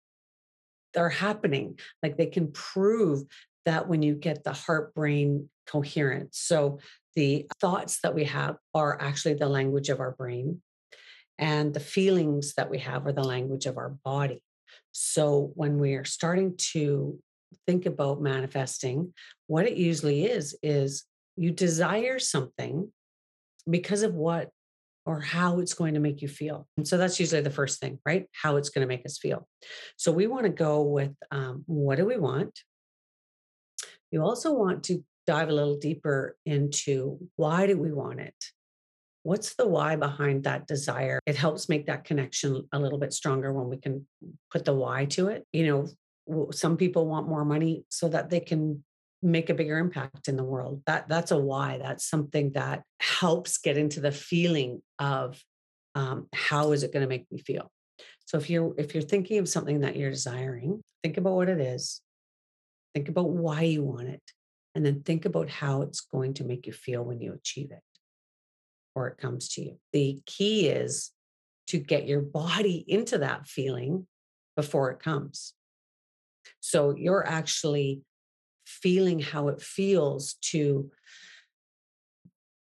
they're 0.93 1.09
happening. 1.09 1.77
Like 2.01 2.17
they 2.17 2.27
can 2.27 2.51
prove 2.51 3.23
that 3.65 3.87
when 3.87 4.01
you 4.01 4.15
get 4.15 4.43
the 4.43 4.53
heart 4.53 4.93
brain 4.95 5.49
coherence 5.67 6.39
so 6.39 6.79
the 7.15 7.45
thoughts 7.59 7.99
that 8.03 8.15
we 8.15 8.23
have 8.23 8.57
are 8.73 9.01
actually 9.01 9.33
the 9.33 9.49
language 9.49 9.89
of 9.89 9.99
our 9.99 10.11
brain 10.11 10.61
and 11.39 11.73
the 11.73 11.79
feelings 11.79 12.53
that 12.55 12.69
we 12.69 12.79
have 12.79 13.05
are 13.05 13.11
the 13.11 13.23
language 13.23 13.65
of 13.65 13.77
our 13.77 13.89
body. 13.89 14.41
So 14.91 15.51
when 15.55 15.79
we 15.79 15.95
are 15.95 16.05
starting 16.05 16.55
to 16.73 17.19
think 17.65 17.85
about 17.85 18.21
manifesting, 18.21 19.13
what 19.47 19.65
it 19.65 19.77
usually 19.77 20.25
is, 20.25 20.57
is 20.63 21.05
you 21.35 21.51
desire 21.51 22.19
something 22.19 22.91
because 23.69 24.03
of 24.03 24.13
what 24.13 24.49
or 25.07 25.21
how 25.21 25.59
it's 25.59 25.73
going 25.73 25.93
to 25.93 26.01
make 26.01 26.21
you 26.21 26.27
feel. 26.27 26.67
And 26.75 26.85
so 26.85 26.97
that's 26.97 27.17
usually 27.17 27.41
the 27.41 27.49
first 27.49 27.79
thing, 27.79 27.97
right? 28.05 28.25
How 28.33 28.57
it's 28.57 28.69
going 28.69 28.85
to 28.85 28.93
make 28.93 29.05
us 29.05 29.17
feel. 29.17 29.47
So 29.95 30.11
we 30.11 30.27
want 30.27 30.43
to 30.43 30.49
go 30.49 30.81
with 30.81 31.13
um, 31.31 31.63
what 31.65 31.95
do 31.95 32.05
we 32.05 32.17
want? 32.17 32.59
You 34.11 34.21
also 34.21 34.51
want 34.51 34.83
to 34.85 35.03
dive 35.25 35.47
a 35.47 35.53
little 35.53 35.77
deeper 35.77 36.35
into 36.45 37.19
why 37.37 37.67
do 37.67 37.77
we 37.77 37.93
want 37.93 38.19
it? 38.19 38.35
What's 39.23 39.55
the 39.55 39.67
why 39.67 39.95
behind 39.95 40.43
that 40.43 40.67
desire? 40.67 41.19
It 41.25 41.37
helps 41.37 41.69
make 41.69 41.87
that 41.87 42.03
connection 42.03 42.67
a 42.73 42.79
little 42.79 42.99
bit 42.99 43.13
stronger 43.13 43.53
when 43.53 43.69
we 43.69 43.77
can 43.77 44.05
put 44.51 44.65
the 44.65 44.73
why 44.73 45.05
to 45.05 45.29
it. 45.29 45.45
You 45.53 45.87
know, 46.27 46.51
some 46.51 46.75
people 46.75 47.07
want 47.07 47.29
more 47.29 47.45
money 47.45 47.85
so 47.89 48.09
that 48.09 48.29
they 48.29 48.41
can 48.41 48.83
make 49.21 49.49
a 49.49 49.53
bigger 49.53 49.77
impact 49.77 50.27
in 50.27 50.35
the 50.35 50.43
world. 50.43 50.83
That 50.85 51.07
that's 51.07 51.31
a 51.31 51.37
why. 51.37 51.79
That's 51.79 52.07
something 52.07 52.53
that 52.53 52.83
helps 52.99 53.57
get 53.57 53.77
into 53.77 53.99
the 53.99 54.11
feeling 54.11 54.81
of 54.99 55.41
um, 55.95 56.27
how 56.33 56.73
is 56.73 56.83
it 56.83 56.93
going 56.93 57.01
to 57.01 57.09
make 57.09 57.25
me 57.31 57.39
feel? 57.39 57.71
So 58.25 58.37
if 58.37 58.49
you're 58.49 58.73
if 58.77 58.93
you're 58.93 59.03
thinking 59.03 59.39
of 59.39 59.49
something 59.49 59.81
that 59.81 59.95
you're 59.95 60.11
desiring 60.11 60.83
think 61.03 61.17
about 61.17 61.33
what 61.35 61.49
it 61.49 61.59
is 61.59 62.01
think 62.93 63.09
about 63.09 63.29
why 63.29 63.61
you 63.61 63.83
want 63.83 64.09
it 64.09 64.21
and 64.75 64.85
then 64.85 65.01
think 65.01 65.25
about 65.25 65.49
how 65.49 65.81
it's 65.81 66.01
going 66.01 66.33
to 66.35 66.43
make 66.43 66.67
you 66.67 66.73
feel 66.73 67.03
when 67.03 67.21
you 67.21 67.33
achieve 67.33 67.71
it 67.71 67.81
or 68.95 69.07
it 69.07 69.17
comes 69.17 69.49
to 69.49 69.61
you. 69.61 69.77
The 69.93 70.21
key 70.25 70.67
is 70.67 71.11
to 71.67 71.77
get 71.77 72.07
your 72.07 72.21
body 72.21 72.83
into 72.87 73.19
that 73.19 73.47
feeling 73.47 74.07
before 74.55 74.91
it 74.91 74.99
comes. 74.99 75.53
So 76.59 76.95
you're 76.97 77.25
actually 77.27 78.01
feeling 78.67 79.19
how 79.19 79.47
it 79.47 79.61
feels 79.61 80.35
to 80.41 80.91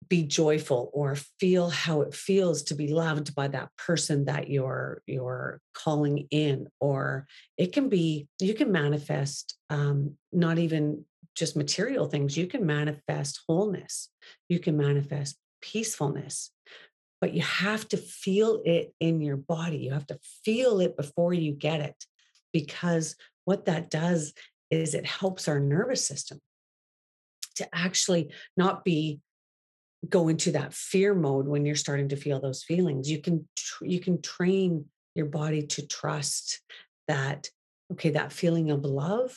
be 0.10 0.24
joyful 0.24 0.90
or 0.94 1.16
feel 1.40 1.70
how 1.70 2.02
it 2.02 2.14
feels 2.14 2.64
to 2.64 2.76
be 2.76 2.88
loved 2.88 3.36
by 3.36 3.48
that 3.48 3.70
person 3.78 4.26
that 4.26 4.50
you're 4.50 5.02
you're 5.06 5.60
calling 5.74 6.28
in 6.32 6.68
or 6.80 7.28
it 7.58 7.74
can 7.74 7.90
be 7.90 8.28
you 8.40 8.54
can 8.54 8.72
manifest 8.72 9.58
um, 9.70 10.16
not 10.32 10.58
even 10.60 11.04
just 11.36 11.58
material 11.58 12.06
things 12.06 12.38
you 12.38 12.48
can 12.48 12.66
manifest 12.66 13.42
wholeness 13.48 14.10
you 14.50 14.60
can 14.60 14.78
manifest 14.78 15.38
peacefulness 15.62 16.52
but 17.20 17.34
you 17.34 17.42
have 17.42 17.88
to 17.88 17.98
feel 17.98 18.62
it 18.64 18.94
in 19.00 19.20
your 19.20 19.38
body 19.38 19.78
you 19.78 19.92
have 19.92 20.08
to 20.08 20.20
feel 20.46 20.80
it 20.80 20.96
before 20.96 21.34
you 21.34 21.52
get 21.52 21.82
it 21.82 22.06
because 22.54 23.16
what 23.46 23.66
that 23.66 23.90
does 23.90 24.34
is 24.70 24.94
it 24.94 25.06
helps 25.06 25.48
our 25.48 25.60
nervous 25.60 26.06
system 26.06 26.40
to 27.56 27.68
actually 27.74 28.32
not 28.56 28.84
be 28.84 29.20
go 30.08 30.28
into 30.28 30.52
that 30.52 30.74
fear 30.74 31.14
mode 31.14 31.48
when 31.48 31.66
you're 31.66 31.76
starting 31.76 32.10
to 32.10 32.16
feel 32.16 32.40
those 32.40 32.64
feelings 32.64 33.10
you 33.10 33.20
can 33.20 33.48
you 33.82 34.00
can 34.00 34.22
train 34.22 34.86
your 35.16 35.26
body 35.26 35.64
to 35.64 35.86
trust 35.86 36.62
that 37.08 37.50
okay 37.92 38.12
that 38.12 38.32
feeling 38.32 38.70
of 38.70 38.86
love 38.86 39.36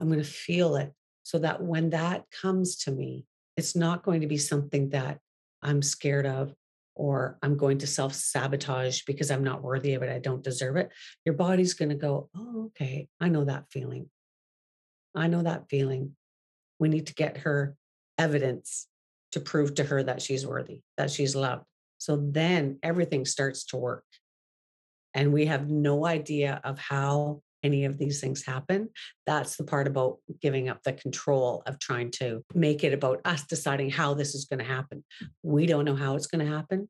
i'm 0.00 0.08
going 0.08 0.18
to 0.18 0.24
feel 0.24 0.76
it 0.76 0.92
so 1.22 1.38
that 1.38 1.62
when 1.62 1.90
that 1.90 2.24
comes 2.42 2.76
to 2.76 2.90
me 2.90 3.24
it's 3.56 3.76
not 3.76 4.02
going 4.02 4.20
to 4.20 4.26
be 4.26 4.38
something 4.38 4.88
that 4.90 5.18
i'm 5.62 5.80
scared 5.80 6.26
of 6.26 6.52
or 6.98 7.38
I'm 7.42 7.56
going 7.56 7.78
to 7.78 7.86
self 7.86 8.12
sabotage 8.12 9.02
because 9.06 9.30
I'm 9.30 9.44
not 9.44 9.62
worthy 9.62 9.94
of 9.94 10.02
it, 10.02 10.10
I 10.10 10.18
don't 10.18 10.42
deserve 10.42 10.76
it, 10.76 10.90
your 11.24 11.34
body's 11.36 11.74
going 11.74 11.90
to 11.90 11.94
go, 11.94 12.28
oh, 12.36 12.66
okay, 12.66 13.08
I 13.20 13.28
know 13.28 13.44
that 13.44 13.70
feeling. 13.70 14.10
I 15.14 15.26
know 15.26 15.42
that 15.42 15.68
feeling. 15.68 16.16
We 16.78 16.88
need 16.88 17.06
to 17.08 17.14
get 17.14 17.38
her 17.38 17.74
evidence 18.18 18.86
to 19.32 19.40
prove 19.40 19.74
to 19.74 19.84
her 19.84 20.02
that 20.02 20.22
she's 20.22 20.46
worthy, 20.46 20.80
that 20.96 21.10
she's 21.10 21.34
loved. 21.36 21.64
So 21.98 22.16
then 22.16 22.78
everything 22.82 23.24
starts 23.24 23.64
to 23.66 23.76
work. 23.76 24.04
And 25.14 25.32
we 25.32 25.46
have 25.46 25.68
no 25.68 26.06
idea 26.06 26.60
of 26.64 26.78
how 26.78 27.42
any 27.64 27.84
of 27.86 27.98
these 27.98 28.20
things 28.20 28.44
happen. 28.44 28.88
That's 29.26 29.56
the 29.56 29.64
part 29.64 29.88
about 29.88 30.18
giving 30.40 30.68
up 30.68 30.82
the 30.84 30.92
control 30.92 31.62
of 31.66 31.80
trying 31.80 32.12
to 32.12 32.44
make 32.54 32.84
it 32.84 32.92
about 32.92 33.20
us 33.24 33.44
deciding 33.44 33.90
how 33.90 34.14
this 34.14 34.34
is 34.34 34.44
going 34.44 34.60
to 34.60 34.64
happen. 34.64 35.02
We 35.42 35.66
don't 35.66 35.84
know 35.84 35.96
how 35.96 36.14
it's 36.14 36.28
going 36.28 36.46
to 36.46 36.52
happen. 36.52 36.88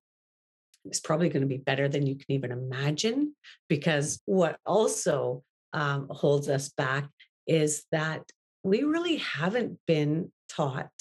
It's 0.84 1.00
probably 1.00 1.30
going 1.30 1.40
to 1.40 1.48
be 1.48 1.56
better 1.56 1.88
than 1.88 2.06
you 2.06 2.16
can 2.16 2.26
even 2.30 2.52
imagine, 2.52 3.34
because 3.68 4.20
what 4.26 4.58
also 4.66 5.42
um, 5.72 6.08
holds 6.10 6.48
us 6.48 6.68
back 6.68 7.08
is 7.48 7.84
that 7.90 8.30
we 8.62 8.82
really 8.82 9.16
haven't 9.16 9.78
been 9.86 10.30
taught 10.48 10.92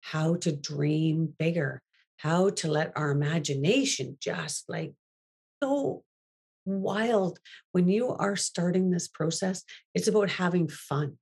how 0.00 0.36
to 0.36 0.52
dream 0.52 1.34
bigger, 1.38 1.82
how 2.18 2.50
to 2.50 2.68
let 2.68 2.92
our 2.96 3.10
imagination 3.10 4.16
just 4.20 4.64
like 4.68 4.94
go 5.60 6.04
wild. 6.64 7.38
When 7.72 7.88
you 7.88 8.10
are 8.10 8.36
starting 8.36 8.90
this 8.90 9.08
process, 9.08 9.64
it's 9.94 10.08
about 10.08 10.30
having 10.30 10.68
fun. 10.68 11.18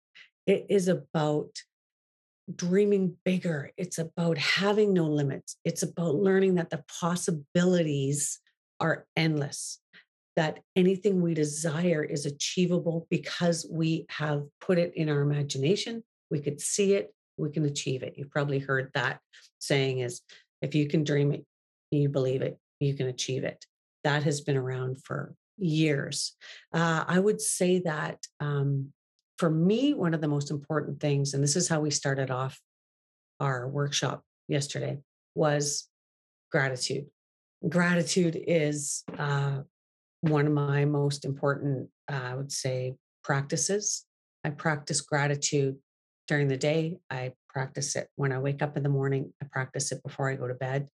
It 0.46 0.66
is 0.68 0.88
about 0.88 1.50
dreaming 2.54 3.16
bigger. 3.24 3.72
It's 3.76 3.98
about 3.98 4.38
having 4.38 4.92
no 4.92 5.06
limits. 5.06 5.56
It's 5.64 5.82
about 5.82 6.14
learning 6.14 6.54
that 6.56 6.70
the 6.70 6.84
possibilities 7.00 8.38
are 8.78 9.06
endless, 9.16 9.80
that 10.36 10.60
anything 10.76 11.22
we 11.22 11.34
desire 11.34 12.04
is 12.04 12.26
achievable 12.26 13.06
because 13.10 13.66
we 13.70 14.06
have 14.10 14.44
put 14.60 14.78
it 14.78 14.92
in 14.94 15.08
our 15.08 15.20
imagination. 15.20 16.04
We 16.30 16.40
could 16.40 16.60
see 16.60 16.94
it, 16.94 17.14
we 17.38 17.50
can 17.50 17.64
achieve 17.64 18.02
it. 18.02 18.14
You've 18.16 18.30
probably 18.30 18.58
heard 18.58 18.90
that 18.94 19.20
saying 19.58 20.00
is 20.00 20.20
if 20.62 20.74
you 20.74 20.86
can 20.88 21.04
dream 21.04 21.32
it, 21.32 21.44
you 21.90 22.08
believe 22.08 22.42
it, 22.42 22.58
you 22.80 22.94
can 22.94 23.06
achieve 23.06 23.44
it 23.44 23.64
that 24.06 24.22
has 24.22 24.40
been 24.40 24.56
around 24.56 25.02
for 25.04 25.34
years. 25.58 26.36
Uh, 26.72 27.02
I 27.08 27.18
would 27.18 27.40
say 27.40 27.80
that 27.80 28.18
um, 28.38 28.92
for 29.36 29.50
me, 29.50 29.94
one 29.94 30.14
of 30.14 30.20
the 30.20 30.28
most 30.28 30.52
important 30.52 31.00
things, 31.00 31.34
and 31.34 31.42
this 31.42 31.56
is 31.56 31.68
how 31.68 31.80
we 31.80 31.90
started 31.90 32.30
off 32.30 32.60
our 33.40 33.66
workshop 33.68 34.22
yesterday, 34.46 34.98
was 35.34 35.88
gratitude. 36.52 37.06
Gratitude 37.68 38.40
is 38.46 39.02
uh, 39.18 39.62
one 40.28 40.46
of 40.46 40.52
my 40.52 40.84
most 40.84 41.24
important, 41.24 41.88
uh, 42.10 42.20
I 42.24 42.34
would 42.34 42.52
say, 42.52 42.96
practices. 43.22 44.04
I 44.44 44.50
practice 44.50 45.00
gratitude 45.00 45.76
during 46.28 46.48
the 46.48 46.56
day. 46.56 46.98
I 47.10 47.32
practice 47.48 47.96
it 47.96 48.08
when 48.16 48.32
I 48.32 48.38
wake 48.38 48.62
up 48.62 48.76
in 48.76 48.82
the 48.82 48.88
morning. 48.88 49.32
I 49.42 49.46
practice 49.50 49.92
it 49.92 50.02
before 50.02 50.30
I 50.30 50.36
go 50.36 50.46
to 50.46 50.54
bed. 50.54 50.88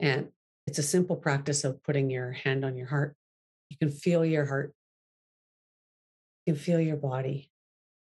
And 0.00 0.28
it's 0.66 0.78
a 0.78 0.82
simple 0.82 1.16
practice 1.16 1.64
of 1.64 1.82
putting 1.82 2.10
your 2.10 2.32
hand 2.32 2.64
on 2.64 2.76
your 2.76 2.88
heart. 2.88 3.16
You 3.70 3.76
can 3.78 3.90
feel 3.90 4.24
your 4.24 4.46
heart. 4.46 4.72
You 6.46 6.54
can 6.54 6.62
feel 6.62 6.80
your 6.80 6.96
body. 6.96 7.50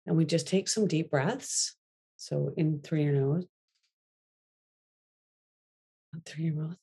And 0.06 0.16
we 0.16 0.25
just 0.25 0.48
take 0.48 0.68
some 0.68 0.88
deep 0.88 1.12
breaths. 1.12 1.75
So 2.18 2.54
in 2.58 2.80
through 2.82 3.02
your 3.02 3.14
nose, 3.14 3.46
out 6.16 6.25
through 6.25 6.46
your 6.46 6.56
mouth. 6.56 6.78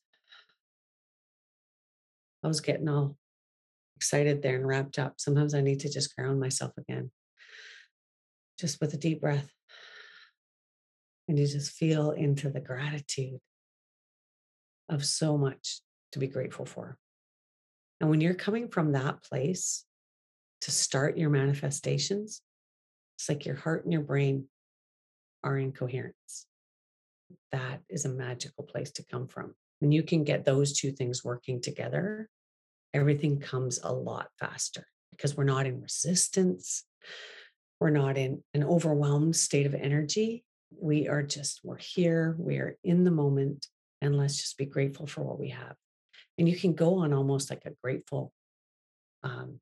I 2.45 2.49
was 2.49 2.61
getting 2.61 2.88
all 2.88 3.16
excited 4.02 4.42
there 4.42 4.56
and 4.56 4.66
wrapped 4.66 4.99
up. 4.99 5.14
Sometimes 5.18 5.54
I 5.54 5.61
need 5.61 5.78
to 5.80 5.88
just 5.88 6.16
ground 6.16 6.40
myself 6.40 6.73
again, 6.76 7.12
just 8.59 8.80
with 8.80 8.92
a 8.94 8.97
deep 8.97 9.21
breath. 9.21 9.49
And 11.28 11.38
you 11.38 11.47
just 11.47 11.71
feel 11.71 12.11
into 12.11 12.50
the 12.50 12.59
gratitude 12.59 13.38
of 14.88 15.04
so 15.04 15.38
much 15.38 15.82
to 16.11 16.18
be 16.18 16.26
grateful 16.26 16.66
for. 16.66 16.99
And 18.00 18.11
when 18.11 18.21
you're 18.21 18.35
coming 18.35 18.66
from 18.66 18.90
that 18.90 19.23
place 19.23 19.85
to 20.62 20.73
start 20.73 21.16
your 21.16 21.30
manifestations, 21.30 22.42
it's 23.16 23.28
like 23.28 23.47
your 23.47 23.54
heart 23.54 23.85
and 23.85 23.92
your 23.92 24.02
brain 24.02 24.47
are 25.44 25.56
in 25.56 25.71
coherence. 25.71 26.47
That 27.52 27.82
is 27.88 28.04
a 28.04 28.09
magical 28.09 28.64
place 28.64 28.90
to 28.94 29.04
come 29.04 29.28
from. 29.28 29.54
When 29.78 29.92
you 29.92 30.02
can 30.02 30.25
get 30.25 30.44
those 30.44 30.73
two 30.73 30.90
things 30.90 31.23
working 31.23 31.61
together, 31.61 32.28
everything 32.94 33.38
comes 33.38 33.80
a 33.82 33.92
lot 33.92 34.28
faster 34.38 34.87
because 35.11 35.37
we're 35.37 35.44
not 35.44 35.66
in 35.66 35.80
resistance. 35.80 36.84
We're 37.80 37.90
not 37.90 38.16
in 38.16 38.42
an 38.54 38.64
overwhelmed 38.64 39.37
state 39.37 39.66
of 39.66 39.75
energy. 39.75 40.44
We 40.80 41.08
are 41.08 41.22
just, 41.22 41.61
we're 41.64 41.78
here, 41.78 42.34
we 42.38 42.56
are 42.56 42.76
in 42.84 43.04
the 43.04 43.11
moment, 43.11 43.66
and 44.00 44.16
let's 44.16 44.37
just 44.37 44.56
be 44.56 44.66
grateful 44.66 45.06
for 45.06 45.22
what 45.22 45.38
we 45.38 45.49
have. 45.50 45.75
And 46.38 46.49
you 46.49 46.56
can 46.56 46.75
go 46.75 46.99
on 46.99 47.12
almost 47.12 47.50
like 47.50 47.64
a 47.66 47.72
grateful 47.82 48.32
um, 49.22 49.61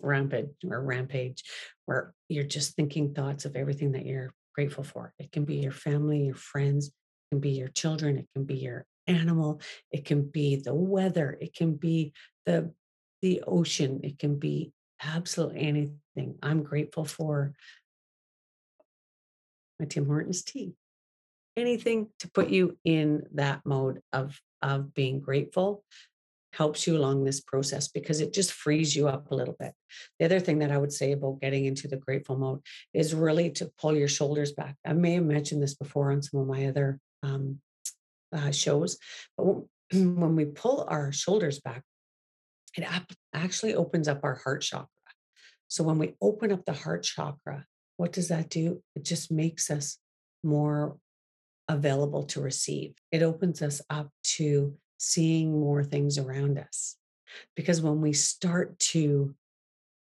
rampage 0.00 0.48
or 0.68 0.80
rampage 0.82 1.44
where 1.84 2.14
you're 2.28 2.44
just 2.44 2.74
thinking 2.74 3.14
thoughts 3.14 3.44
of 3.44 3.56
everything 3.56 3.92
that 3.92 4.06
you're 4.06 4.32
grateful 4.54 4.84
for. 4.84 5.12
It 5.18 5.32
can 5.32 5.44
be 5.44 5.56
your 5.56 5.72
family, 5.72 6.24
your 6.24 6.34
friends, 6.34 6.88
it 6.88 7.34
can 7.34 7.40
be 7.40 7.50
your 7.50 7.68
children, 7.68 8.16
it 8.18 8.26
can 8.34 8.44
be 8.44 8.56
your 8.56 8.86
animal, 9.06 9.60
it 9.92 10.04
can 10.04 10.22
be 10.22 10.56
the 10.56 10.74
weather, 10.74 11.36
it 11.40 11.54
can 11.54 11.74
be 11.74 12.12
the 12.46 12.72
the 13.22 13.42
ocean, 13.46 14.00
it 14.04 14.18
can 14.18 14.38
be 14.38 14.72
absolutely 15.02 15.60
anything. 15.60 16.38
I'm 16.42 16.62
grateful 16.62 17.04
for 17.04 17.52
my 19.78 19.86
Tim 19.86 20.06
Hortons 20.06 20.42
tea. 20.42 20.74
Anything 21.56 22.08
to 22.20 22.30
put 22.30 22.48
you 22.48 22.78
in 22.84 23.24
that 23.34 23.62
mode 23.64 24.00
of 24.12 24.40
of 24.62 24.94
being 24.94 25.20
grateful 25.20 25.84
helps 26.52 26.86
you 26.86 26.96
along 26.96 27.22
this 27.22 27.40
process 27.40 27.88
because 27.88 28.20
it 28.20 28.32
just 28.32 28.52
frees 28.52 28.96
you 28.96 29.08
up 29.08 29.30
a 29.30 29.34
little 29.34 29.56
bit. 29.58 29.72
The 30.18 30.24
other 30.24 30.40
thing 30.40 30.60
that 30.60 30.70
I 30.70 30.78
would 30.78 30.92
say 30.92 31.12
about 31.12 31.40
getting 31.40 31.66
into 31.66 31.86
the 31.86 31.98
grateful 31.98 32.38
mode 32.38 32.60
is 32.94 33.14
really 33.14 33.50
to 33.52 33.70
pull 33.78 33.94
your 33.94 34.08
shoulders 34.08 34.52
back. 34.52 34.76
I 34.84 34.94
may 34.94 35.14
have 35.14 35.24
mentioned 35.24 35.62
this 35.62 35.74
before 35.74 36.12
on 36.12 36.22
some 36.22 36.40
of 36.40 36.46
my 36.46 36.66
other 36.66 36.98
um, 37.22 37.60
uh, 38.32 38.50
shows, 38.50 38.96
but 39.36 39.44
when 39.92 40.34
we 40.34 40.46
pull 40.46 40.86
our 40.88 41.12
shoulders 41.12 41.60
back, 41.60 41.82
it 42.76 43.16
actually 43.32 43.74
opens 43.74 44.08
up 44.08 44.20
our 44.22 44.34
heart 44.34 44.62
chakra. 44.62 44.88
So 45.68 45.82
when 45.84 45.98
we 45.98 46.14
open 46.20 46.52
up 46.52 46.64
the 46.64 46.72
heart 46.72 47.02
chakra, 47.02 47.66
what 47.96 48.12
does 48.12 48.28
that 48.28 48.50
do? 48.50 48.82
It 48.94 49.04
just 49.04 49.30
makes 49.30 49.70
us 49.70 49.98
more 50.44 50.96
available 51.68 52.24
to 52.24 52.40
receive. 52.40 52.94
It 53.10 53.22
opens 53.22 53.62
us 53.62 53.80
up 53.90 54.10
to 54.36 54.76
seeing 54.98 55.58
more 55.58 55.82
things 55.82 56.18
around 56.18 56.58
us. 56.58 56.96
Because 57.54 57.80
when 57.80 58.00
we 58.00 58.12
start 58.12 58.78
to 58.78 59.34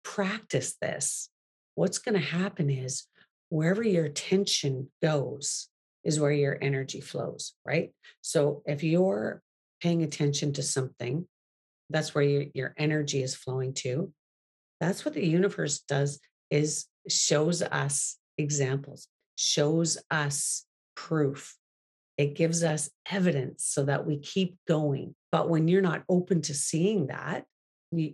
practice 0.03 0.75
this, 0.81 1.29
what's 1.75 1.99
going 1.99 2.19
to 2.19 2.25
happen 2.25 2.69
is 2.69 3.05
wherever 3.49 3.83
your 3.83 4.05
attention 4.05 4.89
goes 5.01 5.67
is 6.03 6.19
where 6.19 6.31
your 6.31 6.57
energy 6.61 6.99
flows, 6.99 7.53
right? 7.65 7.91
So 8.21 8.63
if 8.65 8.83
you're 8.83 9.41
paying 9.81 10.03
attention 10.03 10.53
to 10.53 10.63
something, 10.63 11.27
that's 11.91 12.15
where 12.15 12.23
your, 12.23 12.45
your 12.53 12.73
energy 12.77 13.21
is 13.23 13.35
flowing 13.35 13.73
to. 13.75 14.11
That's 14.79 15.05
what 15.05 15.13
the 15.13 15.25
universe 15.25 15.79
does 15.79 16.19
is 16.49 16.85
shows 17.07 17.61
us 17.61 18.17
examples, 18.37 19.07
shows 19.35 19.97
us 20.09 20.65
proof 20.95 21.55
it 22.21 22.35
gives 22.35 22.63
us 22.63 22.87
evidence 23.09 23.65
so 23.65 23.85
that 23.85 24.05
we 24.05 24.19
keep 24.19 24.55
going. 24.67 25.15
But 25.31 25.49
when 25.49 25.67
you're 25.67 25.81
not 25.81 26.03
open 26.07 26.43
to 26.43 26.53
seeing 26.53 27.07
that, 27.07 27.45
you, 27.91 28.13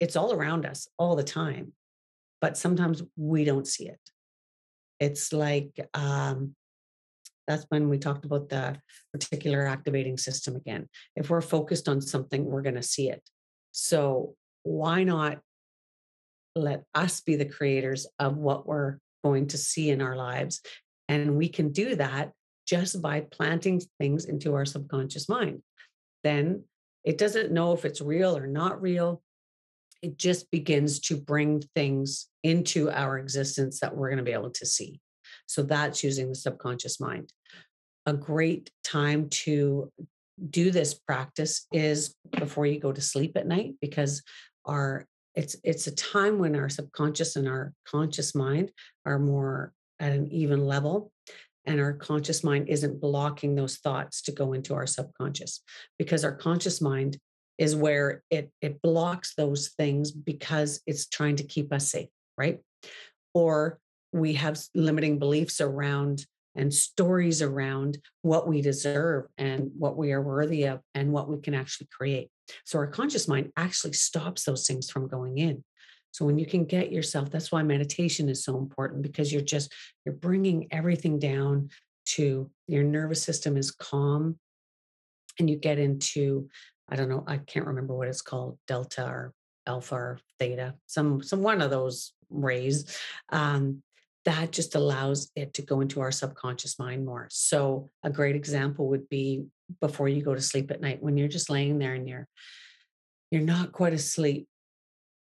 it's 0.00 0.16
all 0.16 0.32
around 0.32 0.66
us 0.66 0.88
all 0.98 1.14
the 1.14 1.22
time. 1.22 1.72
But 2.40 2.56
sometimes 2.56 3.02
we 3.16 3.44
don't 3.44 3.66
see 3.66 3.86
it. 3.86 4.00
It's 4.98 5.32
like 5.32 5.78
um, 5.94 6.56
that's 7.50 7.66
when 7.68 7.88
we 7.88 7.98
talked 7.98 8.24
about 8.24 8.48
the 8.48 8.76
reticular 9.16 9.68
activating 9.68 10.16
system 10.16 10.54
again. 10.54 10.88
If 11.16 11.30
we're 11.30 11.40
focused 11.40 11.88
on 11.88 12.00
something, 12.00 12.44
we're 12.44 12.62
going 12.62 12.76
to 12.76 12.82
see 12.82 13.10
it. 13.10 13.22
So 13.72 14.36
why 14.62 15.02
not 15.02 15.40
let 16.54 16.84
us 16.94 17.20
be 17.20 17.34
the 17.34 17.44
creators 17.44 18.06
of 18.20 18.36
what 18.36 18.68
we're 18.68 18.98
going 19.24 19.48
to 19.48 19.58
see 19.58 19.90
in 19.90 20.00
our 20.00 20.14
lives? 20.14 20.60
And 21.08 21.36
we 21.36 21.48
can 21.48 21.72
do 21.72 21.96
that 21.96 22.30
just 22.68 23.02
by 23.02 23.22
planting 23.22 23.82
things 23.98 24.26
into 24.26 24.54
our 24.54 24.64
subconscious 24.64 25.28
mind. 25.28 25.60
Then 26.22 26.62
it 27.02 27.18
doesn't 27.18 27.50
know 27.50 27.72
if 27.72 27.84
it's 27.84 28.00
real 28.00 28.36
or 28.36 28.46
not 28.46 28.80
real. 28.80 29.22
It 30.02 30.16
just 30.16 30.52
begins 30.52 31.00
to 31.00 31.16
bring 31.16 31.64
things 31.74 32.28
into 32.44 32.92
our 32.92 33.18
existence 33.18 33.80
that 33.80 33.96
we're 33.96 34.08
going 34.08 34.18
to 34.18 34.24
be 34.24 34.32
able 34.32 34.50
to 34.50 34.66
see. 34.66 35.00
So 35.50 35.64
that's 35.64 36.04
using 36.04 36.28
the 36.28 36.36
subconscious 36.36 37.00
mind. 37.00 37.32
A 38.06 38.12
great 38.12 38.70
time 38.84 39.28
to 39.30 39.90
do 40.48 40.70
this 40.70 40.94
practice 40.94 41.66
is 41.72 42.14
before 42.38 42.66
you 42.66 42.78
go 42.78 42.92
to 42.92 43.00
sleep 43.00 43.36
at 43.36 43.48
night 43.48 43.74
because 43.80 44.22
our 44.64 45.06
it's 45.34 45.56
it's 45.64 45.88
a 45.88 45.94
time 45.94 46.38
when 46.38 46.54
our 46.54 46.68
subconscious 46.68 47.34
and 47.34 47.48
our 47.48 47.72
conscious 47.84 48.32
mind 48.32 48.70
are 49.04 49.18
more 49.18 49.72
at 49.98 50.12
an 50.12 50.28
even 50.30 50.64
level 50.64 51.10
and 51.66 51.80
our 51.80 51.94
conscious 51.94 52.44
mind 52.44 52.68
isn't 52.68 53.00
blocking 53.00 53.56
those 53.56 53.78
thoughts 53.78 54.22
to 54.22 54.32
go 54.32 54.52
into 54.52 54.72
our 54.72 54.86
subconscious 54.86 55.62
because 55.98 56.24
our 56.24 56.34
conscious 56.34 56.80
mind 56.80 57.18
is 57.58 57.74
where 57.74 58.22
it 58.30 58.52
it 58.60 58.80
blocks 58.82 59.34
those 59.34 59.70
things 59.76 60.12
because 60.12 60.80
it's 60.86 61.08
trying 61.08 61.34
to 61.36 61.44
keep 61.44 61.72
us 61.72 61.90
safe 61.90 62.08
right 62.38 62.60
or 63.34 63.80
we 64.12 64.34
have 64.34 64.60
limiting 64.74 65.18
beliefs 65.18 65.60
around 65.60 66.24
and 66.56 66.74
stories 66.74 67.42
around 67.42 67.98
what 68.22 68.48
we 68.48 68.60
deserve 68.60 69.26
and 69.38 69.70
what 69.78 69.96
we 69.96 70.12
are 70.12 70.20
worthy 70.22 70.64
of 70.64 70.80
and 70.94 71.12
what 71.12 71.28
we 71.28 71.40
can 71.40 71.54
actually 71.54 71.88
create 71.96 72.28
so 72.64 72.78
our 72.78 72.88
conscious 72.88 73.28
mind 73.28 73.52
actually 73.56 73.92
stops 73.92 74.44
those 74.44 74.66
things 74.66 74.90
from 74.90 75.06
going 75.06 75.38
in 75.38 75.62
so 76.12 76.24
when 76.24 76.38
you 76.38 76.46
can 76.46 76.64
get 76.64 76.92
yourself, 76.92 77.30
that's 77.30 77.52
why 77.52 77.62
meditation 77.62 78.28
is 78.28 78.44
so 78.44 78.58
important 78.58 79.02
because 79.02 79.32
you're 79.32 79.42
just 79.42 79.72
you're 80.04 80.14
bringing 80.14 80.68
everything 80.70 81.18
down 81.18 81.70
to 82.06 82.50
your 82.66 82.82
nervous 82.82 83.22
system 83.22 83.56
is 83.56 83.70
calm 83.70 84.38
and 85.38 85.48
you 85.48 85.56
get 85.56 85.78
into 85.78 86.48
I 86.88 86.96
don't 86.96 87.08
know, 87.08 87.22
I 87.26 87.38
can't 87.38 87.66
remember 87.66 87.94
what 87.94 88.08
it's 88.08 88.22
called, 88.22 88.58
delta 88.66 89.04
or 89.06 89.32
alpha 89.66 89.94
or 89.94 90.18
theta, 90.40 90.74
some 90.86 91.22
some 91.22 91.42
one 91.42 91.62
of 91.62 91.70
those 91.70 92.12
rays. 92.28 92.98
Um, 93.30 93.82
that 94.24 94.52
just 94.52 94.74
allows 94.74 95.30
it 95.34 95.54
to 95.54 95.62
go 95.62 95.80
into 95.80 96.00
our 96.00 96.12
subconscious 96.12 96.78
mind 96.78 97.06
more. 97.06 97.26
So 97.30 97.88
a 98.02 98.10
great 98.10 98.36
example 98.36 98.88
would 98.88 99.08
be 99.08 99.46
before 99.80 100.08
you 100.08 100.22
go 100.22 100.34
to 100.34 100.40
sleep 100.40 100.70
at 100.70 100.80
night 100.80 101.02
when 101.02 101.16
you're 101.16 101.28
just 101.28 101.50
laying 101.50 101.78
there 101.78 101.94
and 101.94 102.08
you're 102.08 102.28
you're 103.30 103.42
not 103.42 103.70
quite 103.70 103.92
asleep 103.92 104.48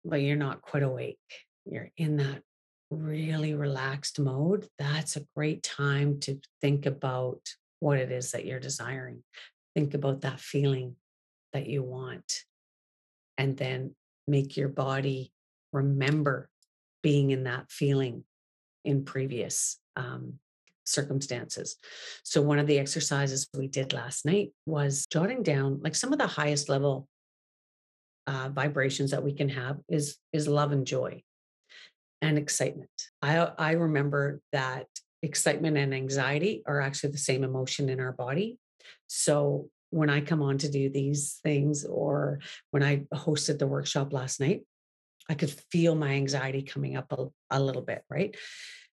but 0.06 0.22
you're 0.22 0.36
not 0.36 0.62
quite 0.62 0.82
awake. 0.82 1.18
You're 1.64 1.90
in 1.96 2.16
that 2.18 2.42
really 2.90 3.54
relaxed 3.54 4.20
mode. 4.20 4.66
That's 4.78 5.16
a 5.16 5.26
great 5.36 5.62
time 5.62 6.20
to 6.20 6.38
think 6.60 6.86
about 6.86 7.40
what 7.80 7.98
it 7.98 8.12
is 8.12 8.30
that 8.32 8.46
you're 8.46 8.60
desiring. 8.60 9.22
Think 9.74 9.94
about 9.94 10.22
that 10.22 10.40
feeling 10.40 10.96
that 11.52 11.66
you 11.66 11.82
want. 11.82 12.44
And 13.36 13.56
then 13.56 13.94
make 14.26 14.56
your 14.56 14.68
body 14.68 15.32
remember 15.72 16.48
being 17.02 17.30
in 17.30 17.44
that 17.44 17.70
feeling 17.70 18.24
in 18.86 19.04
previous 19.04 19.78
um, 19.96 20.34
circumstances. 20.84 21.76
So, 22.22 22.40
one 22.40 22.58
of 22.58 22.66
the 22.66 22.78
exercises 22.78 23.48
we 23.54 23.68
did 23.68 23.92
last 23.92 24.24
night 24.24 24.52
was 24.64 25.06
jotting 25.12 25.42
down 25.42 25.80
like 25.82 25.94
some 25.94 26.12
of 26.12 26.18
the 26.18 26.26
highest 26.26 26.68
level 26.68 27.08
uh, 28.26 28.48
vibrations 28.52 29.10
that 29.10 29.22
we 29.22 29.32
can 29.32 29.48
have 29.48 29.78
is 29.88 30.16
is 30.32 30.48
love 30.48 30.72
and 30.72 30.86
joy 30.86 31.22
and 32.22 32.38
excitement. 32.38 32.90
I 33.22 33.36
I 33.58 33.72
remember 33.72 34.40
that 34.52 34.86
excitement 35.22 35.76
and 35.76 35.94
anxiety 35.94 36.62
are 36.66 36.80
actually 36.80 37.12
the 37.12 37.18
same 37.18 37.44
emotion 37.44 37.88
in 37.88 38.00
our 38.00 38.12
body. 38.12 38.58
So 39.08 39.68
when 39.90 40.10
I 40.10 40.20
come 40.20 40.42
on 40.42 40.58
to 40.58 40.70
do 40.70 40.90
these 40.90 41.40
things 41.42 41.84
or 41.84 42.40
when 42.70 42.82
I 42.82 43.06
hosted 43.14 43.58
the 43.58 43.66
workshop 43.66 44.12
last 44.12 44.40
night, 44.40 44.62
I 45.28 45.34
could 45.34 45.50
feel 45.70 45.94
my 45.94 46.12
anxiety 46.12 46.62
coming 46.62 46.96
up 46.96 47.12
a, 47.12 47.26
a 47.50 47.60
little 47.60 47.82
bit, 47.82 48.02
right? 48.08 48.36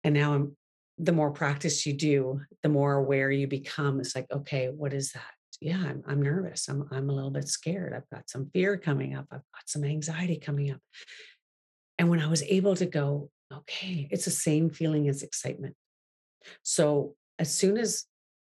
And 0.03 0.13
now 0.13 0.33
I'm 0.33 0.57
the 0.97 1.11
more 1.11 1.31
practice 1.31 1.85
you 1.85 1.93
do, 1.93 2.41
the 2.63 2.69
more 2.69 2.93
aware 2.93 3.29
you 3.29 3.47
become. 3.47 3.99
It's 3.99 4.15
like, 4.15 4.25
okay, 4.31 4.69
what 4.69 4.93
is 4.93 5.11
that? 5.11 5.31
Yeah, 5.61 5.77
I'm, 5.77 6.03
I'm 6.07 6.21
nervous. 6.21 6.67
I'm, 6.67 6.87
I'm 6.91 7.09
a 7.09 7.13
little 7.13 7.31
bit 7.31 7.47
scared. 7.47 7.93
I've 7.93 8.09
got 8.09 8.29
some 8.29 8.49
fear 8.51 8.77
coming 8.77 9.15
up. 9.15 9.25
I've 9.31 9.41
got 9.53 9.67
some 9.67 9.83
anxiety 9.83 10.37
coming 10.37 10.71
up. 10.71 10.79
And 11.97 12.09
when 12.09 12.19
I 12.19 12.27
was 12.27 12.43
able 12.43 12.75
to 12.75 12.85
go, 12.85 13.29
okay, 13.51 14.07
it's 14.11 14.25
the 14.25 14.31
same 14.31 14.69
feeling 14.69 15.07
as 15.07 15.23
excitement. 15.23 15.75
So 16.63 17.15
as 17.39 17.53
soon 17.53 17.77
as 17.77 18.05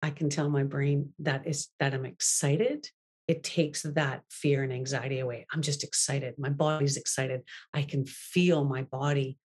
I 0.01 0.10
can 0.12 0.30
tell 0.30 0.49
my 0.49 0.63
brain 0.63 1.13
that 1.19 1.47
is 1.47 1.69
that 1.80 1.93
I'm 1.93 2.06
excited, 2.06 2.89
it 3.27 3.43
takes 3.43 3.81
that 3.83 4.23
fear 4.29 4.63
and 4.63 4.71
anxiety 4.71 5.19
away. 5.19 5.45
I'm 5.51 5.61
just 5.61 5.83
excited. 5.83 6.35
My 6.37 6.49
body's 6.49 6.97
excited. 6.97 7.41
I 7.73 7.81
can 7.81 8.05
feel 8.05 8.63
my 8.63 8.83
body 8.83 9.37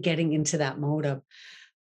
getting 0.00 0.32
into 0.32 0.58
that 0.58 0.78
mode 0.78 1.04
of, 1.04 1.22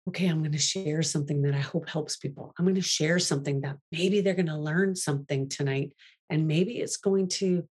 okay, 0.07 0.27
I'm 0.27 0.39
going 0.39 0.51
to 0.51 0.57
share 0.57 1.03
something 1.03 1.43
that 1.43 1.53
I 1.53 1.59
hope 1.59 1.87
helps 1.87 2.17
people. 2.17 2.53
I'm 2.57 2.65
going 2.65 2.75
to 2.75 2.81
share 2.81 3.19
something 3.19 3.61
that 3.61 3.77
maybe 3.91 4.21
they're 4.21 4.33
going 4.33 4.47
to 4.47 4.57
learn 4.57 4.95
something 4.95 5.47
tonight. 5.47 5.91
And 6.29 6.47
maybe 6.47 6.79
it's 6.79 6.97
going 6.97 7.27
to 7.29 7.67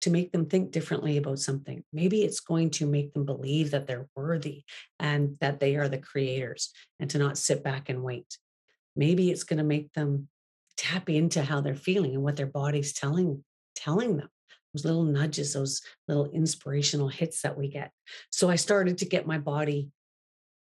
to 0.00 0.10
make 0.10 0.30
them 0.30 0.46
think 0.46 0.70
differently 0.70 1.16
about 1.16 1.40
something. 1.40 1.82
Maybe 1.92 2.22
it's 2.22 2.38
going 2.38 2.70
to 2.70 2.86
make 2.86 3.12
them 3.14 3.24
believe 3.24 3.72
that 3.72 3.88
they're 3.88 4.08
worthy 4.14 4.62
and 5.00 5.36
that 5.40 5.58
they 5.58 5.74
are 5.74 5.88
the 5.88 5.98
creators 5.98 6.72
and 7.00 7.10
to 7.10 7.18
not 7.18 7.36
sit 7.36 7.64
back 7.64 7.88
and 7.88 8.04
wait. 8.04 8.38
Maybe 8.94 9.30
it's 9.30 9.42
going 9.42 9.58
to 9.58 9.64
make 9.64 9.92
them 9.94 10.28
tap 10.78 11.10
into 11.10 11.42
how 11.42 11.60
they're 11.60 11.74
feeling 11.74 12.14
and 12.14 12.22
what 12.22 12.36
their 12.36 12.46
body's 12.46 12.92
telling 12.92 13.44
telling 13.74 14.16
them 14.16 14.28
those 14.72 14.84
little 14.84 15.04
nudges 15.04 15.52
those 15.52 15.82
little 16.06 16.30
inspirational 16.30 17.08
hits 17.08 17.42
that 17.42 17.58
we 17.58 17.68
get. 17.68 17.90
So 18.30 18.48
i 18.48 18.56
started 18.56 18.98
to 18.98 19.04
get 19.04 19.26
my 19.26 19.38
body 19.38 19.88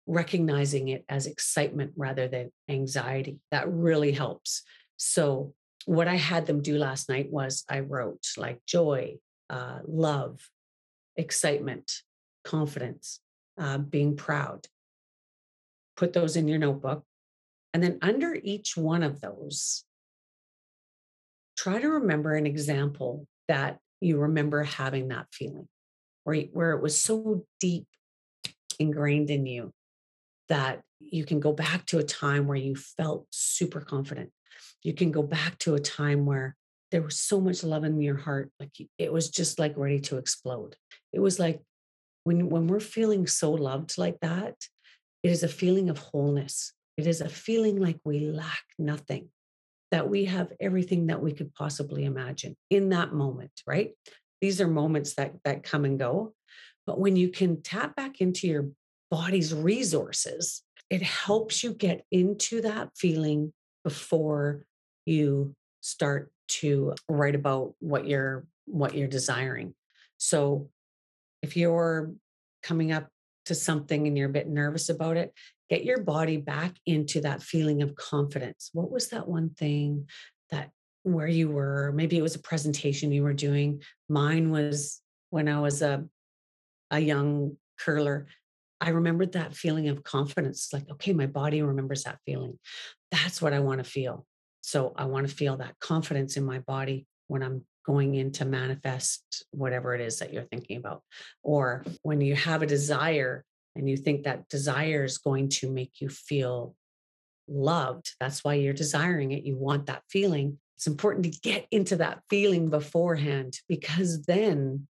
recognizing 0.08 0.90
it 0.90 1.04
as 1.10 1.26
excitement 1.26 1.92
rather 1.96 2.28
than 2.28 2.52
anxiety. 2.70 3.40
That 3.52 3.72
really 3.72 4.12
helps. 4.12 4.64
So 4.98 5.54
what 5.86 6.08
i 6.08 6.16
had 6.16 6.48
them 6.48 6.62
do 6.62 6.78
last 6.78 7.10
night 7.10 7.30
was 7.30 7.64
i 7.70 7.80
wrote 7.82 8.26
like 8.38 8.60
joy 8.66 9.18
uh, 9.52 9.80
love 9.86 10.40
excitement 11.16 12.02
confidence 12.44 13.20
uh, 13.60 13.78
being 13.78 14.16
proud. 14.16 14.68
Put 15.98 16.14
those 16.14 16.36
in 16.36 16.48
your 16.48 16.60
notebook. 16.60 17.04
And 17.74 17.84
then 17.84 17.98
under 18.02 18.38
each 18.42 18.78
one 18.78 19.04
of 19.04 19.20
those 19.20 19.84
try 21.58 21.80
to 21.80 21.90
remember 21.90 22.34
an 22.34 22.46
example 22.46 23.28
that 23.48 23.80
you 24.02 24.20
remember 24.20 24.64
having 24.64 25.10
that 25.10 25.28
feeling 25.32 25.68
where, 26.24 26.42
where 26.54 26.72
it 26.72 26.82
was 26.82 27.00
so 27.00 27.46
deep 27.60 27.88
ingrained 28.80 29.30
in 29.30 29.46
you 29.46 29.72
that 30.50 30.82
you 31.00 31.26
can 31.26 31.40
go 31.40 31.54
back 31.54 31.86
to 31.88 32.00
a 32.00 32.04
time 32.04 32.48
where 32.48 32.58
you 32.58 32.76
felt 32.76 33.26
super 33.32 33.82
confident. 33.82 34.32
You 34.84 34.94
can 34.94 35.12
go 35.12 35.24
back 35.24 35.58
to 35.60 35.76
a 35.76 35.80
time 35.80 36.26
where 36.26 36.56
there 36.92 37.02
was 37.02 37.20
so 37.20 37.42
much 37.42 37.64
love 37.64 37.84
in 37.84 38.00
your 38.02 38.18
heart, 38.18 38.52
like 38.60 38.72
it 38.98 39.12
was 39.12 39.30
just 39.30 39.60
like 39.60 39.74
ready 39.76 40.00
to 40.02 40.18
explode. 40.18 40.76
It 41.12 41.20
was 41.20 41.40
like 41.40 41.62
when 42.24 42.50
when 42.50 42.68
we're 42.68 42.80
feeling 42.80 43.28
so 43.28 43.52
loved 43.52 43.98
like 43.98 44.20
that, 44.22 44.56
it 45.24 45.32
is 45.32 45.44
a 45.44 45.48
feeling 45.48 45.90
of 45.90 45.98
wholeness. 45.98 46.74
It 46.98 47.08
is 47.08 47.22
a 47.22 47.30
feeling 47.30 47.80
like 47.80 48.00
we 48.06 48.20
lack 48.20 48.64
nothing 48.78 49.30
that 49.92 50.10
we 50.10 50.26
have 50.26 50.52
everything 50.60 51.08
that 51.08 51.22
we 51.22 51.32
could 51.32 51.54
possibly 51.54 52.06
imagine 52.06 52.56
in 52.70 52.90
that 52.90 53.14
moment, 53.14 53.52
right? 53.68 53.92
These 54.42 54.60
are 54.62 54.68
moments 54.68 55.16
that 55.16 55.34
that 55.44 55.64
come 55.64 55.86
and 55.86 56.00
go. 56.00 56.34
But 56.86 57.00
when 57.00 57.16
you 57.16 57.30
can 57.30 57.62
tap 57.62 57.96
back 57.96 58.22
into 58.22 58.48
your 58.48 58.70
body's 59.10 59.54
resources, 59.54 60.64
it 60.90 61.02
helps 61.02 61.64
you 61.64 61.74
get 61.74 62.06
into 62.12 62.62
that 62.62 62.90
feeling 62.96 63.54
before 63.84 64.66
you 65.06 65.56
start 65.82 66.32
to 66.48 66.94
write 67.08 67.36
about 67.36 67.74
what 67.80 68.08
you're 68.08 68.46
what 68.66 68.96
you're 68.96 69.08
desiring. 69.08 69.74
So 70.18 70.70
if 71.42 71.56
you're 71.56 72.12
coming 72.64 72.92
up 72.92 73.08
to 73.46 73.56
something 73.56 74.08
and 74.08 74.18
you're 74.18 74.30
a 74.30 74.34
bit 74.34 74.48
nervous 74.48 74.90
about 74.90 75.18
it, 75.18 75.34
get 75.70 75.84
your 75.84 76.02
body 76.02 76.38
back 76.38 76.74
into 76.86 77.22
that 77.22 77.42
feeling 77.42 77.82
of 77.82 77.96
confidence. 77.96 78.70
What 78.74 78.92
was 78.92 79.10
that 79.10 79.28
one 79.28 79.50
thing 79.50 80.08
that 80.52 80.72
where 81.04 81.28
you 81.28 81.50
were? 81.50 81.92
Maybe 81.96 82.18
it 82.18 82.22
was 82.22 82.36
a 82.36 82.40
presentation 82.40 83.12
you 83.12 83.24
were 83.24 83.34
doing. 83.34 83.82
Mine 84.10 84.52
was 84.52 85.02
when 85.30 85.48
I 85.48 85.60
was 85.60 85.82
a 85.82 86.06
a 86.92 87.00
young 87.00 87.58
curler. 87.80 88.28
I 88.82 88.90
remembered 88.90 89.34
that 89.34 89.56
feeling 89.56 89.90
of 89.90 90.04
confidence. 90.04 90.70
Like, 90.72 90.90
okay, 90.92 91.14
my 91.14 91.26
body 91.26 91.62
remembers 91.62 92.04
that 92.04 92.20
feeling. 92.26 92.60
That's 93.12 93.42
what 93.42 93.54
I 93.54 93.60
want 93.60 93.84
to 93.84 93.90
feel. 93.90 94.26
So 94.62 94.94
I 94.96 95.06
want 95.06 95.28
to 95.28 95.34
feel 95.34 95.58
that 95.58 95.80
confidence 95.80 96.38
in 96.38 96.46
my 96.46 96.60
body 96.60 97.06
when 97.28 97.42
I'm 97.42 97.64
going 97.86 98.16
in 98.16 98.32
to 98.34 98.46
manifest 98.46 99.46
whatever 99.52 99.94
it 99.94 100.02
is 100.02 100.20
that 100.20 100.34
you're 100.34 100.44
thinking 100.44 100.78
about. 100.78 101.04
Or 101.44 101.86
when 102.02 102.20
you 102.22 102.36
have 102.36 102.62
a 102.62 102.68
desire 102.68 103.46
and 103.76 103.90
you 103.90 103.98
think 103.98 104.24
that 104.24 104.48
desire 104.50 105.04
is 105.04 105.18
going 105.18 105.50
to 105.50 105.70
make 105.70 106.00
you 106.00 106.10
feel 106.10 106.76
loved, 107.48 108.16
that's 108.20 108.44
why 108.44 108.56
you're 108.56 108.74
desiring 108.74 109.32
it. 109.32 109.44
You 109.44 109.58
want 109.58 109.86
that 109.88 110.04
feeling. 110.10 110.60
It's 110.78 110.88
important 110.88 111.26
to 111.26 111.40
get 111.42 111.68
into 111.72 111.98
that 111.98 112.22
feeling 112.30 112.70
beforehand 112.70 113.60
because 113.68 114.24
then 114.24 114.88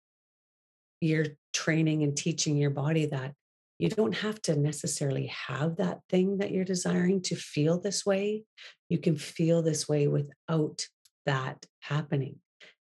you're 1.01 1.27
training 1.53 2.03
and 2.03 2.15
teaching 2.15 2.57
your 2.57 2.69
body 2.69 3.05
that 3.07 3.33
you 3.79 3.89
don't 3.89 4.15
have 4.15 4.41
to 4.43 4.55
necessarily 4.55 5.27
have 5.47 5.77
that 5.77 5.99
thing 6.09 6.37
that 6.37 6.51
you're 6.51 6.63
desiring 6.63 7.21
to 7.23 7.35
feel 7.35 7.79
this 7.79 8.05
way. 8.05 8.43
You 8.87 8.97
can 8.97 9.17
feel 9.17 9.61
this 9.61 9.89
way 9.89 10.07
without 10.07 10.87
that 11.25 11.65
happening. 11.81 12.37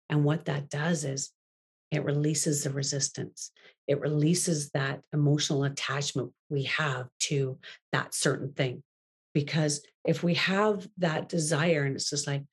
And 0.09 0.25
what 0.25 0.47
that 0.47 0.69
does 0.69 1.05
is 1.05 1.31
it 1.91 2.05
releases 2.05 2.65
the 2.65 2.71
resistance. 2.71 3.51
It 3.91 4.01
releases 4.01 4.71
that 4.71 5.01
emotional 5.13 5.65
attachment 5.65 6.31
we 6.49 6.63
have 6.63 7.09
to 7.23 7.59
that 7.91 8.15
certain 8.15 8.53
thing. 8.53 8.85
Because 9.35 9.85
if 10.05 10.23
we 10.23 10.35
have 10.35 10.87
that 10.99 11.29
desire 11.29 11.83
and 11.83 11.97
it's 11.97 12.09
just 12.09 12.29
like 12.29 12.45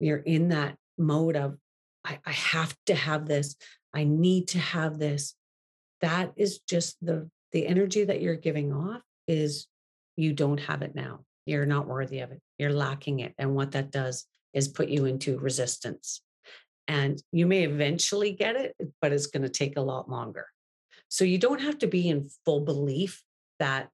you're 0.00 0.16
in 0.16 0.48
that 0.48 0.76
mode 0.96 1.36
of, 1.36 1.58
I, 2.02 2.18
I 2.24 2.32
have 2.32 2.74
to 2.86 2.94
have 2.94 3.26
this, 3.26 3.56
I 3.92 4.04
need 4.04 4.48
to 4.48 4.58
have 4.58 4.98
this, 4.98 5.34
that 6.00 6.32
is 6.34 6.60
just 6.60 6.96
the 7.04 7.28
the 7.52 7.66
energy 7.66 8.04
that 8.04 8.22
you're 8.22 8.34
giving 8.34 8.72
off 8.72 9.02
is 9.28 9.66
you 10.16 10.32
don't 10.32 10.60
have 10.60 10.80
it 10.80 10.94
now. 10.94 11.20
You're 11.44 11.66
not 11.66 11.86
worthy 11.86 12.20
of 12.20 12.32
it. 12.32 12.40
You're 12.58 12.72
lacking 12.72 13.20
it. 13.20 13.34
And 13.36 13.54
what 13.54 13.72
that 13.72 13.90
does 13.90 14.24
is 14.54 14.66
put 14.68 14.88
you 14.88 15.04
into 15.04 15.38
resistance 15.38 16.22
and 16.88 17.22
you 17.32 17.46
may 17.46 17.64
eventually 17.64 18.32
get 18.32 18.56
it, 18.56 18.74
but 19.02 19.12
it's 19.12 19.26
going 19.26 19.42
to 19.42 19.50
take 19.50 19.76
a 19.76 19.82
lot 19.82 20.08
longer. 20.08 20.46
So 21.08 21.24
you 21.24 21.38
don't 21.38 21.60
have 21.60 21.78
to 21.78 21.86
be 21.86 22.08
in 22.08 22.28
full 22.44 22.60
belief 22.60 23.22
that 23.58 23.88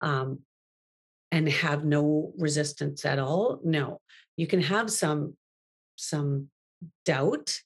um, 0.00 0.40
and 1.32 1.48
have 1.48 1.84
no 1.84 2.32
resistance 2.38 3.04
at 3.04 3.18
all. 3.18 3.60
No, 3.64 4.00
you 4.36 4.46
can 4.46 4.62
have 4.62 4.90
some 4.90 5.36
some 5.96 6.48
doubt, 7.04 7.60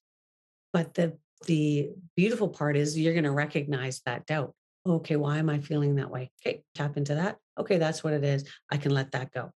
but 0.73 0.95
the 0.95 1.17
the 1.47 1.91
beautiful 2.17 2.49
part 2.49 2.77
is 2.77 2.99
you're 2.99 3.15
going 3.15 3.25
to 3.25 3.31
recognize 3.31 4.01
that 4.07 4.27
doubt. 4.27 4.55
Okay, 4.87 5.17
why 5.17 5.39
am 5.39 5.51
I 5.51 5.61
feeling 5.61 5.97
that 5.97 6.11
way? 6.11 6.31
Okay, 6.41 6.63
tap 6.75 6.97
into 6.97 7.15
that. 7.15 7.37
Okay, 7.59 7.79
that's 7.79 8.03
what 8.03 8.13
it 8.13 8.25
is. 8.25 8.45
I 8.71 8.77
can 8.77 8.93
let 8.93 9.13
that 9.13 9.33
go. 9.33 9.51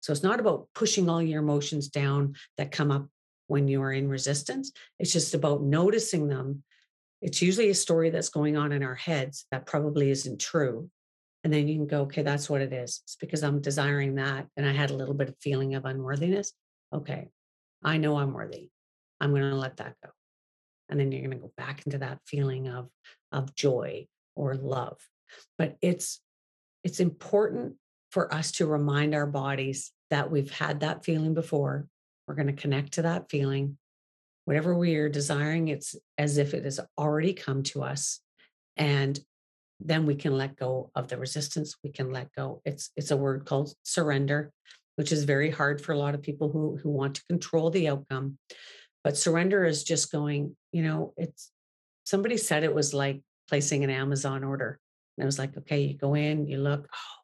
So 0.00 0.12
it's 0.12 0.22
not 0.22 0.40
about 0.40 0.68
pushing 0.74 1.08
all 1.08 1.22
your 1.22 1.42
emotions 1.42 1.88
down 1.88 2.34
that 2.56 2.70
come 2.70 2.90
up 2.90 3.08
when 3.46 3.66
you 3.66 3.82
are 3.82 3.92
in 3.92 4.08
resistance. 4.08 4.72
It's 4.98 5.12
just 5.12 5.34
about 5.34 5.62
noticing 5.62 6.28
them. 6.28 6.62
It's 7.20 7.42
usually 7.42 7.70
a 7.70 7.74
story 7.74 8.10
that's 8.10 8.28
going 8.28 8.56
on 8.56 8.72
in 8.72 8.82
our 8.82 8.94
heads 8.94 9.46
that 9.50 9.66
probably 9.66 10.10
isn't 10.10 10.40
true. 10.40 10.90
And 11.44 11.52
then 11.52 11.68
you 11.68 11.76
can 11.76 11.86
go, 11.86 12.02
okay, 12.02 12.22
that's 12.22 12.50
what 12.50 12.60
it 12.60 12.72
is. 12.72 13.00
It's 13.04 13.16
because 13.16 13.42
I'm 13.42 13.60
desiring 13.60 14.16
that. 14.16 14.46
And 14.56 14.66
I 14.66 14.72
had 14.72 14.90
a 14.90 14.96
little 14.96 15.14
bit 15.14 15.28
of 15.28 15.36
feeling 15.40 15.74
of 15.74 15.84
unworthiness. 15.84 16.52
Okay, 16.92 17.28
I 17.82 17.96
know 17.96 18.18
I'm 18.18 18.32
worthy. 18.32 18.70
I'm 19.20 19.30
going 19.30 19.42
to 19.42 19.56
let 19.56 19.76
that 19.78 19.94
go. 20.02 20.10
And 20.88 20.98
then 20.98 21.12
you're 21.12 21.22
going 21.22 21.32
to 21.32 21.36
go 21.36 21.52
back 21.56 21.84
into 21.86 21.98
that 21.98 22.20
feeling 22.26 22.68
of, 22.68 22.88
of 23.30 23.54
joy 23.54 24.06
or 24.34 24.54
love. 24.54 24.98
But 25.58 25.76
it's 25.82 26.20
it's 26.84 27.00
important 27.00 27.74
for 28.10 28.32
us 28.32 28.52
to 28.52 28.66
remind 28.66 29.14
our 29.14 29.26
bodies 29.26 29.92
that 30.10 30.30
we've 30.30 30.50
had 30.50 30.80
that 30.80 31.04
feeling 31.04 31.34
before 31.34 31.86
we're 32.26 32.34
going 32.34 32.46
to 32.46 32.52
connect 32.52 32.92
to 32.92 33.02
that 33.02 33.30
feeling. 33.30 33.76
Whatever 34.48 34.74
we 34.74 34.96
are 34.96 35.10
desiring, 35.10 35.68
it's 35.68 35.94
as 36.16 36.38
if 36.38 36.54
it 36.54 36.64
has 36.64 36.80
already 36.96 37.34
come 37.34 37.62
to 37.64 37.82
us. 37.82 38.20
And 38.78 39.20
then 39.78 40.06
we 40.06 40.14
can 40.14 40.38
let 40.38 40.56
go 40.56 40.90
of 40.94 41.08
the 41.08 41.18
resistance. 41.18 41.76
We 41.84 41.92
can 41.92 42.10
let 42.12 42.34
go. 42.34 42.62
It's 42.64 42.90
it's 42.96 43.10
a 43.10 43.16
word 43.18 43.44
called 43.44 43.74
surrender, 43.82 44.50
which 44.96 45.12
is 45.12 45.24
very 45.24 45.50
hard 45.50 45.82
for 45.82 45.92
a 45.92 45.98
lot 45.98 46.14
of 46.14 46.22
people 46.22 46.50
who 46.50 46.78
who 46.82 46.88
want 46.88 47.16
to 47.16 47.24
control 47.28 47.68
the 47.68 47.88
outcome. 47.88 48.38
But 49.04 49.18
surrender 49.18 49.66
is 49.66 49.84
just 49.84 50.10
going, 50.10 50.56
you 50.72 50.82
know, 50.82 51.12
it's 51.18 51.52
somebody 52.04 52.38
said 52.38 52.64
it 52.64 52.74
was 52.74 52.94
like 52.94 53.20
placing 53.50 53.84
an 53.84 53.90
Amazon 53.90 54.44
order. 54.44 54.80
And 55.18 55.24
it 55.24 55.26
was 55.26 55.38
like, 55.38 55.58
okay, 55.58 55.82
you 55.82 55.98
go 55.98 56.14
in, 56.14 56.46
you 56.46 56.56
look, 56.56 56.88
oh 56.90 57.16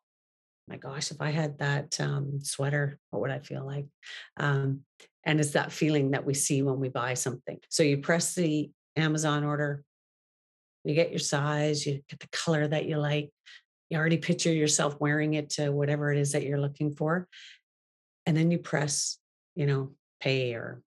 my 0.68 0.76
gosh, 0.76 1.10
if 1.10 1.22
I 1.22 1.30
had 1.30 1.56
that 1.60 1.98
um, 2.02 2.40
sweater, 2.42 2.98
what 3.08 3.22
would 3.22 3.30
I 3.30 3.38
feel 3.38 3.64
like? 3.64 3.86
Um, 4.36 4.80
and 5.24 5.40
it's 5.40 5.52
that 5.52 5.72
feeling 5.72 6.10
that 6.12 6.24
we 6.24 6.34
see 6.34 6.62
when 6.62 6.80
we 6.80 6.88
buy 6.88 7.14
something. 7.14 7.58
So 7.70 7.82
you 7.82 7.98
press 7.98 8.34
the 8.34 8.70
Amazon 8.96 9.44
order, 9.44 9.82
you 10.84 10.94
get 10.94 11.10
your 11.10 11.18
size, 11.18 11.86
you 11.86 12.02
get 12.08 12.20
the 12.20 12.28
color 12.28 12.68
that 12.68 12.86
you 12.86 12.98
like. 12.98 13.30
You 13.90 13.98
already 13.98 14.18
picture 14.18 14.52
yourself 14.52 14.96
wearing 15.00 15.34
it 15.34 15.50
to 15.50 15.70
whatever 15.70 16.12
it 16.12 16.18
is 16.18 16.32
that 16.32 16.42
you're 16.42 16.60
looking 16.60 16.94
for. 16.94 17.28
And 18.26 18.36
then 18.36 18.50
you 18.50 18.58
press, 18.58 19.18
you 19.54 19.66
know, 19.66 19.92
pay 20.20 20.54
or 20.54 20.82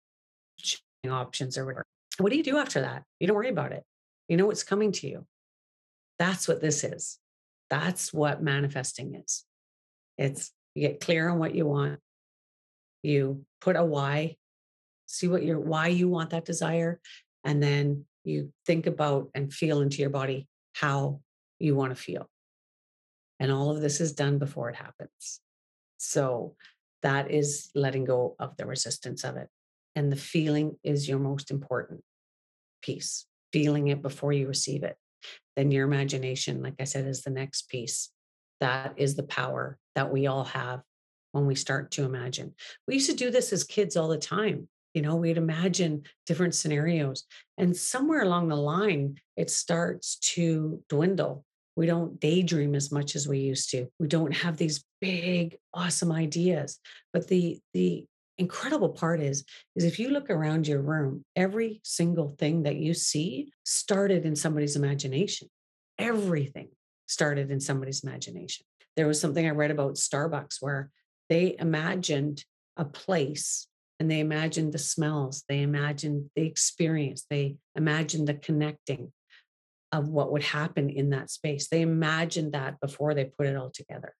options 1.09 1.57
or 1.57 1.65
whatever. 1.65 1.85
What 2.17 2.31
do 2.31 2.37
you 2.37 2.43
do 2.43 2.57
after 2.57 2.81
that? 2.81 3.03
You 3.19 3.27
don't 3.27 3.35
worry 3.35 3.49
about 3.49 3.71
it. 3.71 3.83
You 4.27 4.37
know 4.37 4.47
what's 4.47 4.63
coming 4.63 4.91
to 4.93 5.07
you. 5.07 5.25
That's 6.19 6.47
what 6.47 6.61
this 6.61 6.83
is. 6.83 7.17
That's 7.69 8.13
what 8.13 8.41
manifesting 8.41 9.15
is. 9.15 9.45
It's 10.17 10.51
you 10.73 10.87
get 10.87 10.99
clear 10.99 11.29
on 11.29 11.39
what 11.39 11.55
you 11.55 11.65
want. 11.65 11.99
You 13.03 13.45
put 13.61 13.75
a 13.75 13.83
why, 13.83 14.35
see 15.05 15.27
what 15.27 15.43
your 15.43 15.59
why 15.59 15.87
you 15.87 16.09
want 16.09 16.31
that 16.31 16.45
desire, 16.45 16.99
and 17.43 17.61
then 17.61 18.05
you 18.23 18.51
think 18.65 18.87
about 18.87 19.29
and 19.33 19.53
feel 19.53 19.81
into 19.81 20.01
your 20.01 20.09
body 20.09 20.47
how 20.73 21.21
you 21.59 21.75
want 21.75 21.95
to 21.95 22.01
feel. 22.01 22.29
And 23.39 23.51
all 23.51 23.69
of 23.71 23.81
this 23.81 24.01
is 24.01 24.13
done 24.13 24.37
before 24.39 24.69
it 24.69 24.75
happens. 24.75 25.41
So 25.97 26.55
that 27.03 27.31
is 27.31 27.69
letting 27.75 28.05
go 28.05 28.35
of 28.39 28.57
the 28.57 28.65
resistance 28.65 29.23
of 29.23 29.37
it. 29.37 29.47
And 29.95 30.11
the 30.11 30.17
feeling 30.17 30.77
is 30.83 31.07
your 31.07 31.19
most 31.19 31.51
important 31.51 32.01
piece, 32.81 33.25
feeling 33.53 33.87
it 33.87 34.01
before 34.01 34.33
you 34.33 34.47
receive 34.47 34.83
it. 34.83 34.97
Then 35.55 35.71
your 35.71 35.85
imagination, 35.85 36.61
like 36.61 36.75
I 36.79 36.83
said, 36.83 37.07
is 37.07 37.23
the 37.23 37.31
next 37.31 37.69
piece. 37.69 38.11
That 38.59 38.93
is 38.97 39.15
the 39.15 39.23
power 39.23 39.77
that 39.95 40.11
we 40.11 40.27
all 40.27 40.43
have 40.43 40.81
when 41.37 41.47
we 41.47 41.55
start 41.55 41.91
to 41.91 42.03
imagine. 42.03 42.53
We 42.87 42.95
used 42.95 43.09
to 43.09 43.15
do 43.15 43.31
this 43.31 43.53
as 43.53 43.63
kids 43.63 43.95
all 43.95 44.07
the 44.07 44.17
time. 44.17 44.67
You 44.93 45.01
know, 45.01 45.15
we'd 45.15 45.37
imagine 45.37 46.03
different 46.25 46.55
scenarios. 46.55 47.25
And 47.57 47.75
somewhere 47.75 48.23
along 48.23 48.47
the 48.47 48.55
line, 48.55 49.17
it 49.35 49.49
starts 49.49 50.17
to 50.33 50.83
dwindle. 50.89 51.45
We 51.75 51.85
don't 51.85 52.19
daydream 52.19 52.73
as 52.73 52.91
much 52.91 53.15
as 53.15 53.27
we 53.27 53.39
used 53.39 53.69
to. 53.71 53.87
We 53.99 54.07
don't 54.07 54.33
have 54.33 54.57
these 54.57 54.83
big, 54.99 55.57
awesome 55.73 56.11
ideas. 56.11 56.79
But 57.13 57.27
the 57.27 57.59
the 57.73 58.05
incredible 58.37 58.89
part 58.89 59.19
is 59.19 59.43
is 59.75 59.83
if 59.83 59.99
you 59.99 60.09
look 60.09 60.29
around 60.29 60.67
your 60.67 60.81
room 60.81 61.25
every 61.35 61.81
single 61.83 62.29
thing 62.37 62.63
that 62.63 62.75
you 62.75 62.93
see 62.93 63.51
started 63.63 64.25
in 64.25 64.35
somebody's 64.35 64.75
imagination 64.75 65.47
everything 65.97 66.69
started 67.07 67.49
in 67.49 67.59
somebody's 67.59 68.03
imagination 68.03 68.65
there 68.95 69.07
was 69.07 69.19
something 69.19 69.47
i 69.47 69.49
read 69.49 69.71
about 69.71 69.95
starbucks 69.95 70.57
where 70.59 70.91
they 71.29 71.55
imagined 71.59 72.43
a 72.75 72.85
place 72.85 73.67
and 73.99 74.09
they 74.11 74.19
imagined 74.19 74.73
the 74.73 74.77
smells 74.77 75.43
they 75.49 75.61
imagined 75.61 76.29
the 76.35 76.43
experience 76.43 77.25
they 77.29 77.57
imagined 77.75 78.27
the 78.27 78.33
connecting 78.33 79.11
of 79.91 80.09
what 80.09 80.31
would 80.31 80.43
happen 80.43 80.89
in 80.89 81.11
that 81.11 81.29
space. 81.29 81.67
They 81.67 81.81
imagined 81.81 82.53
that 82.53 82.79
before 82.79 83.13
they 83.13 83.25
put 83.25 83.47
it 83.47 83.55
all 83.55 83.71
together. 83.71 84.13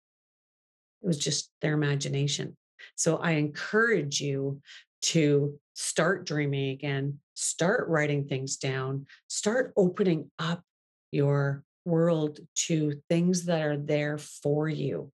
It 1.01 1.07
was 1.07 1.17
just 1.17 1.51
their 1.61 1.73
imagination. 1.73 2.57
So 2.95 3.17
I 3.17 3.31
encourage 3.31 4.21
you 4.21 4.61
to 5.03 5.59
start 5.73 6.25
dreaming 6.25 6.69
again, 6.69 7.19
start 7.35 7.87
writing 7.87 8.27
things 8.27 8.57
down, 8.57 9.05
start 9.27 9.73
opening 9.75 10.31
up 10.39 10.63
your 11.11 11.63
world 11.85 12.39
to 12.67 13.01
things 13.09 13.45
that 13.45 13.61
are 13.61 13.77
there 13.77 14.17
for 14.17 14.67
you. 14.67 15.11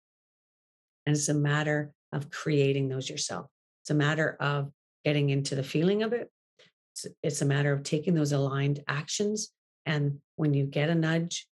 And 1.05 1.15
it's 1.15 1.29
a 1.29 1.33
matter 1.33 1.91
of 2.11 2.29
creating 2.29 2.89
those 2.89 3.09
yourself. 3.09 3.47
It's 3.83 3.89
a 3.89 3.95
matter 3.95 4.37
of 4.39 4.71
getting 5.03 5.29
into 5.29 5.55
the 5.55 5.63
feeling 5.63 6.03
of 6.03 6.13
it. 6.13 6.29
It's, 6.93 7.07
it's 7.21 7.41
a 7.41 7.45
matter 7.45 7.73
of 7.73 7.83
taking 7.83 8.13
those 8.13 8.31
aligned 8.31 8.83
actions. 8.87 9.49
And 9.85 10.19
when 10.35 10.53
you 10.53 10.65
get 10.65 10.89
a 10.89 10.95
nudge, 10.95 11.47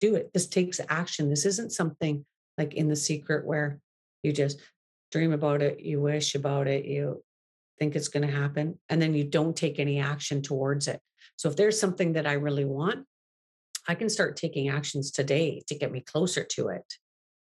do 0.00 0.14
it. 0.14 0.32
This 0.32 0.46
takes 0.46 0.80
action. 0.88 1.28
This 1.28 1.46
isn't 1.46 1.72
something 1.72 2.24
like 2.58 2.74
in 2.74 2.88
the 2.88 2.96
secret 2.96 3.46
where 3.46 3.80
you 4.22 4.32
just 4.32 4.60
dream 5.12 5.32
about 5.32 5.62
it, 5.62 5.80
you 5.80 6.00
wish 6.00 6.34
about 6.34 6.66
it, 6.66 6.84
you 6.84 7.22
think 7.78 7.94
it's 7.94 8.08
going 8.08 8.26
to 8.26 8.34
happen, 8.34 8.78
and 8.88 9.00
then 9.00 9.14
you 9.14 9.24
don't 9.24 9.56
take 9.56 9.78
any 9.78 10.00
action 10.00 10.42
towards 10.42 10.88
it. 10.88 11.00
So 11.36 11.48
if 11.48 11.56
there's 11.56 11.78
something 11.78 12.14
that 12.14 12.26
I 12.26 12.32
really 12.32 12.64
want, 12.64 13.06
I 13.88 13.94
can 13.94 14.08
start 14.08 14.36
taking 14.36 14.68
actions 14.68 15.10
today 15.10 15.62
to 15.68 15.74
get 15.74 15.92
me 15.92 16.00
closer 16.00 16.42
to 16.42 16.68
it. 16.68 16.84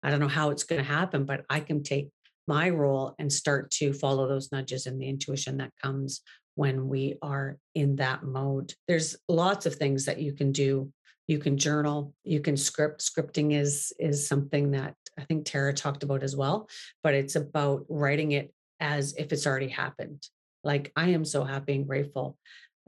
I 0.02 0.10
don't 0.10 0.20
know 0.20 0.28
how 0.28 0.50
it's 0.50 0.64
going 0.64 0.82
to 0.82 0.88
happen, 0.88 1.24
but 1.24 1.44
I 1.50 1.60
can 1.60 1.82
take 1.82 2.08
my 2.46 2.70
role 2.70 3.14
and 3.18 3.32
start 3.32 3.70
to 3.70 3.92
follow 3.92 4.26
those 4.26 4.50
nudges 4.50 4.86
and 4.86 5.00
the 5.00 5.08
intuition 5.08 5.58
that 5.58 5.72
comes 5.82 6.22
when 6.54 6.88
we 6.88 7.16
are 7.22 7.58
in 7.74 7.96
that 7.96 8.24
mode. 8.24 8.74
There's 8.88 9.16
lots 9.28 9.66
of 9.66 9.74
things 9.74 10.06
that 10.06 10.20
you 10.20 10.32
can 10.32 10.50
do. 10.50 10.92
You 11.28 11.38
can 11.38 11.58
journal, 11.58 12.14
you 12.24 12.40
can 12.40 12.56
script. 12.56 13.00
Scripting 13.02 13.52
is 13.54 13.92
is 13.98 14.26
something 14.26 14.70
that 14.70 14.94
I 15.18 15.24
think 15.24 15.44
Tara 15.44 15.74
talked 15.74 16.02
about 16.02 16.22
as 16.22 16.34
well, 16.34 16.68
but 17.02 17.14
it's 17.14 17.36
about 17.36 17.84
writing 17.88 18.32
it 18.32 18.52
as 18.80 19.14
if 19.18 19.32
it's 19.32 19.46
already 19.46 19.68
happened. 19.68 20.26
Like 20.64 20.90
I 20.96 21.10
am 21.10 21.24
so 21.24 21.44
happy 21.44 21.74
and 21.74 21.86
grateful 21.86 22.38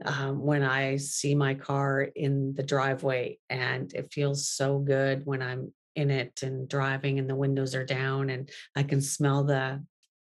um, 0.03 0.41
when 0.41 0.63
I 0.63 0.97
see 0.97 1.35
my 1.35 1.53
car 1.53 2.01
in 2.01 2.53
the 2.55 2.63
driveway, 2.63 3.37
and 3.49 3.93
it 3.93 4.11
feels 4.11 4.49
so 4.49 4.79
good 4.79 5.25
when 5.25 5.41
I'm 5.41 5.71
in 5.95 6.09
it 6.09 6.43
and 6.43 6.67
driving, 6.67 7.19
and 7.19 7.29
the 7.29 7.35
windows 7.35 7.75
are 7.75 7.85
down, 7.85 8.29
and 8.29 8.49
I 8.75 8.83
can 8.83 9.01
smell 9.01 9.43
the 9.43 9.83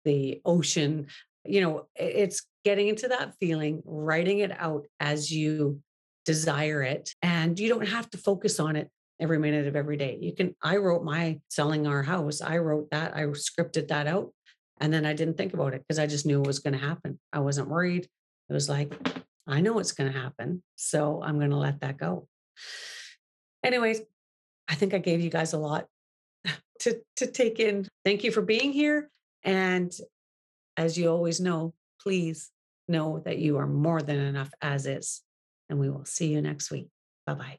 the 0.05 0.40
ocean. 0.45 1.07
You 1.45 1.61
know, 1.61 1.87
it's 1.95 2.42
getting 2.64 2.88
into 2.88 3.09
that 3.09 3.35
feeling, 3.38 3.83
writing 3.85 4.40
it 4.40 4.53
out 4.59 4.87
as 5.01 5.31
you 5.31 5.81
desire 6.25 6.83
it, 6.83 7.14
and 7.23 7.59
you 7.59 7.69
don't 7.69 7.88
have 7.88 8.11
to 8.11 8.19
focus 8.19 8.59
on 8.59 8.77
it 8.77 8.90
every 9.21 9.38
minute 9.38 9.66
of 9.66 9.77
every 9.77 9.97
day. 9.97 10.19
You 10.21 10.35
can, 10.35 10.55
I 10.62 10.77
wrote 10.77 11.03
my 11.03 11.40
selling 11.49 11.87
our 11.87 12.03
house. 12.03 12.40
I 12.40 12.59
wrote 12.59 12.90
that, 12.90 13.16
I 13.16 13.23
scripted 13.23 13.88
that 13.88 14.07
out. 14.07 14.33
And 14.81 14.92
then 14.92 15.07
I 15.07 15.14
didn't 15.14 15.38
think 15.38 15.55
about 15.55 15.73
it 15.73 15.83
because 15.87 15.99
I 15.99 16.07
just 16.07 16.27
knew 16.27 16.42
it 16.42 16.47
was 16.47 16.59
going 16.59 16.79
to 16.79 16.87
happen. 16.87 17.19
I 17.33 17.38
wasn't 17.38 17.69
worried. 17.69 18.07
It 18.51 18.53
was 18.53 18.69
like, 18.69 18.95
I 19.47 19.61
know 19.61 19.79
it's 19.79 19.92
going 19.92 20.12
to 20.12 20.19
happen. 20.19 20.62
So 20.75 21.23
I'm 21.23 21.38
going 21.38 21.51
to 21.51 21.57
let 21.57 21.81
that 21.81 21.97
go. 21.97 22.29
Anyways, 23.64 24.03
I 24.69 24.75
think 24.75 24.95
I 24.95 24.99
gave 24.99 25.21
you 25.21 25.31
guys 25.31 25.53
a 25.53 25.59
lot 25.59 25.87
to, 26.81 27.01
to 27.17 27.27
take 27.27 27.61
in. 27.61 27.89
Thank 28.05 28.25
you 28.25 28.33
for 28.33 28.43
being 28.43 28.73
here. 28.73 29.11
And 29.43 29.97
as 30.77 30.99
you 30.99 31.09
always 31.11 31.41
know, 31.41 31.75
please 32.01 32.51
know 32.89 33.21
that 33.25 33.39
you 33.39 33.59
are 33.59 33.67
more 33.67 34.03
than 34.03 34.19
enough 34.19 34.53
as 34.61 34.87
is. 34.87 35.23
And 35.69 35.79
we 35.79 35.91
will 35.91 36.05
see 36.05 36.29
you 36.29 36.41
next 36.41 36.71
week. 36.71 36.89
Bye 37.27 37.35
bye. 37.35 37.59